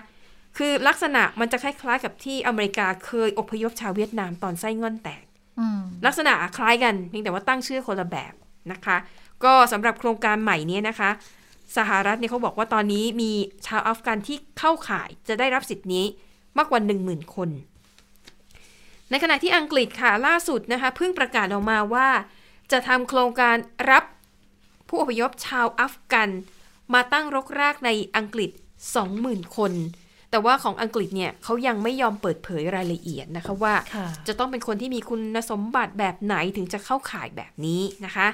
[0.57, 5.23] คือลักษณะมันจะคล้ายๆ กับที่อเมริกาเคยอพยพชาวเวียดนามตอนไส้ง่อนแตก
[5.59, 8.33] อืมลักษณะคล้ายกันเพียงแต่ว่าตั้งชื่อคนละแบบ
[8.71, 8.97] นะคะ
[9.43, 11.09] ก็สำหรับโครงการใหม่เนี้นะคะ
[11.77, 13.31] สหรัฐเนี่ยเขาบอกว่าตอนนี้มี
[13.67, 16.05] ชาวอัฟกันที่เข้าข่ายจะได้รับสิทธินี้
[16.57, 17.49] มากกว่า 10,000 คน
[19.09, 22.07] ในขณะที่อังกฤษค่ะล่าสุดนะคะเพิ่งประกาศออกมาว่า
[22.71, 23.57] จะทำโครงการ
[23.91, 24.03] รับ
[24.87, 26.29] ผู้อพยพชาวอัฟกัน
[26.93, 28.49] มาตั้งรกรากในอังกฤษ
[29.03, 29.71] 20,000 คน
[30.31, 38.27] แต่ว่าของอังกฤษเนี่ยเขายังไม่ยอมเปิดเผยรายละเอียดนะคะว่าค่ะจะต้องเป็นคนที่มีคุณสมบัติแบบไหนถึงจะเข้าข่ายแบบนี้นะคะ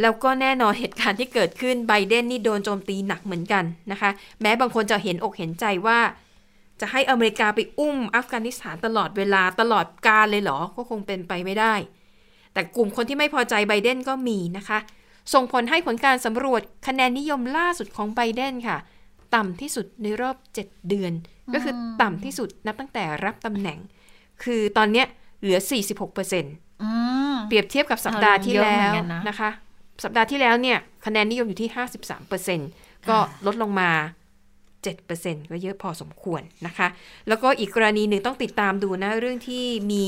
[0.00, 4.10] แล้วก็แน่นอนเหตุการณ์ที่เกิดขึ้นไบเดนนี่โดนโจมตีหนักเหมือนกันนะคะ
[4.40, 5.98] แม้บางคนจะเห็นอกเห็นใจว่า
[6.80, 11.74] จะให้อเมริกาไปอุ้มอัฟกานิสถานตลอดเวลาตลอดกาลเลยเหรอก็คงเป็นไปไม่ได้
[12.52, 14.78] แต่กลุ่มคนที่ไม่พอใจไบเดนก็มีนะคะ
[15.34, 18.76] ส่งผลให้ผลการสำรวจคะแนนนิยมล่าสุดของไบเดนค่ะ
[19.34, 21.12] ต่ำที่สุดในรอบ 7 เดือน
[21.54, 23.78] ก็คือต่ำที่สุดนับตั้งแต่รับตำแหน่ง
[24.44, 25.06] คือตอนเนี้ย
[25.40, 25.58] เหลือ
[26.00, 26.90] 46%เอื
[27.32, 29.50] มปรียบเทียบกับสัปดาห์ที่เยอะแล้เหมืวอนกันนะนะคะ
[30.04, 31.70] สัปดาห์ที่แล้วเนี่ยคะแนนนิยมอยู่ที่
[32.58, 33.16] 53%ก็
[33.46, 33.90] ลดลงมา
[34.70, 36.88] 7%ก็เยอะพอสมควรนะคะ
[37.28, 40.06] แล้วก็อีกกรณีหนึ่งต้องติดตามดูนะเรื่องที่มี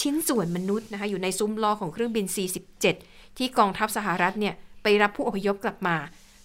[0.00, 2.86] ชิ้นส่วนมนุษย์นะคะอยู่ในซุ้มล้อของเครื่องบิน C-17
[3.38, 5.96] ที่กองทัพสหรัฐเนี่ยไปรับผู้อพยพกลับมา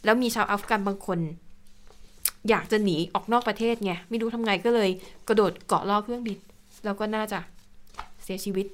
[0.05, 1.19] แล้วมีชาวอัฟกันบางคน
[2.49, 4.89] อยากจะหนีออกนอกประเทศไงไม่รู้ทำไงก็เลย
[5.27, 6.37] กระโดดเกาะล้อเครื่องบิน
[6.85, 7.39] แล้วก็น่าจะ
[8.23, 8.65] เสียชีวิต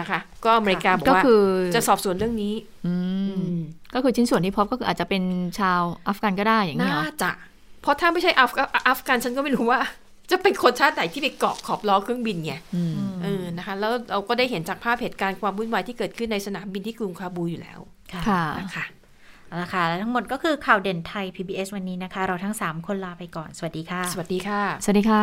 [0.00, 2.54] นะคะ ก็อเมริกาบอกก็ว่าคือจะสอบสวนเรื่องนี้
[2.86, 2.94] อื
[3.28, 3.62] มอืม
[3.94, 5.22] ก็คือชิ้นส่วนที่พบก็คืออาจจะเป็น
[5.58, 7.30] ชาวอัฟกันก็ได้อย่างนี้เหรอน่าจะ
[7.82, 8.50] เพราะถ้าไม่ใช่อัฟ
[8.88, 9.80] อัฟกันฉันก็ไม่รู้ว่า
[10.30, 17.80] จะเป็นคนชาติไหนที่ไปเกาะขอบล้อเครื่องบินไงอืมเออนะคะ แล้วเราก็ได้เห็นจากภาพเหตุการณ์ความวุ่นวายที่เกิดขึ้นในสนามบินที่กรุงคาบูอยู่แล้ว
[18.12, 18.84] ค่ะนะคะ
[19.48, 25.22] เอาละค่ะและทั้งหมดก็คือข่าวเด่นไทย PBS วันนี้นะคะ เราทั้ง 3 คนลาไปก่อน สวัสดีค่ะ สวัสดีค่ะ สวัสดีค่ะ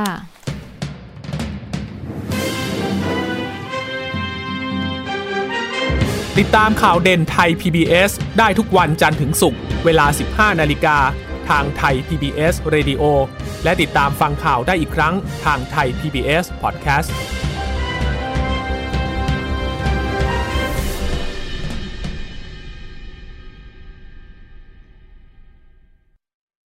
[6.39, 10.05] ติดตามข่าวเด่นไทย PBS ได้ทุกวันจันทร์ถึงศุกร์เวลา
[10.53, 10.97] 15 นาฬิกา
[11.49, 13.03] ทางไทย PBS Radio
[13.63, 15.13] และติดตามฟังข่าวได้อีกครั้ง
[15.45, 17.09] ทางไทย PBS Podcast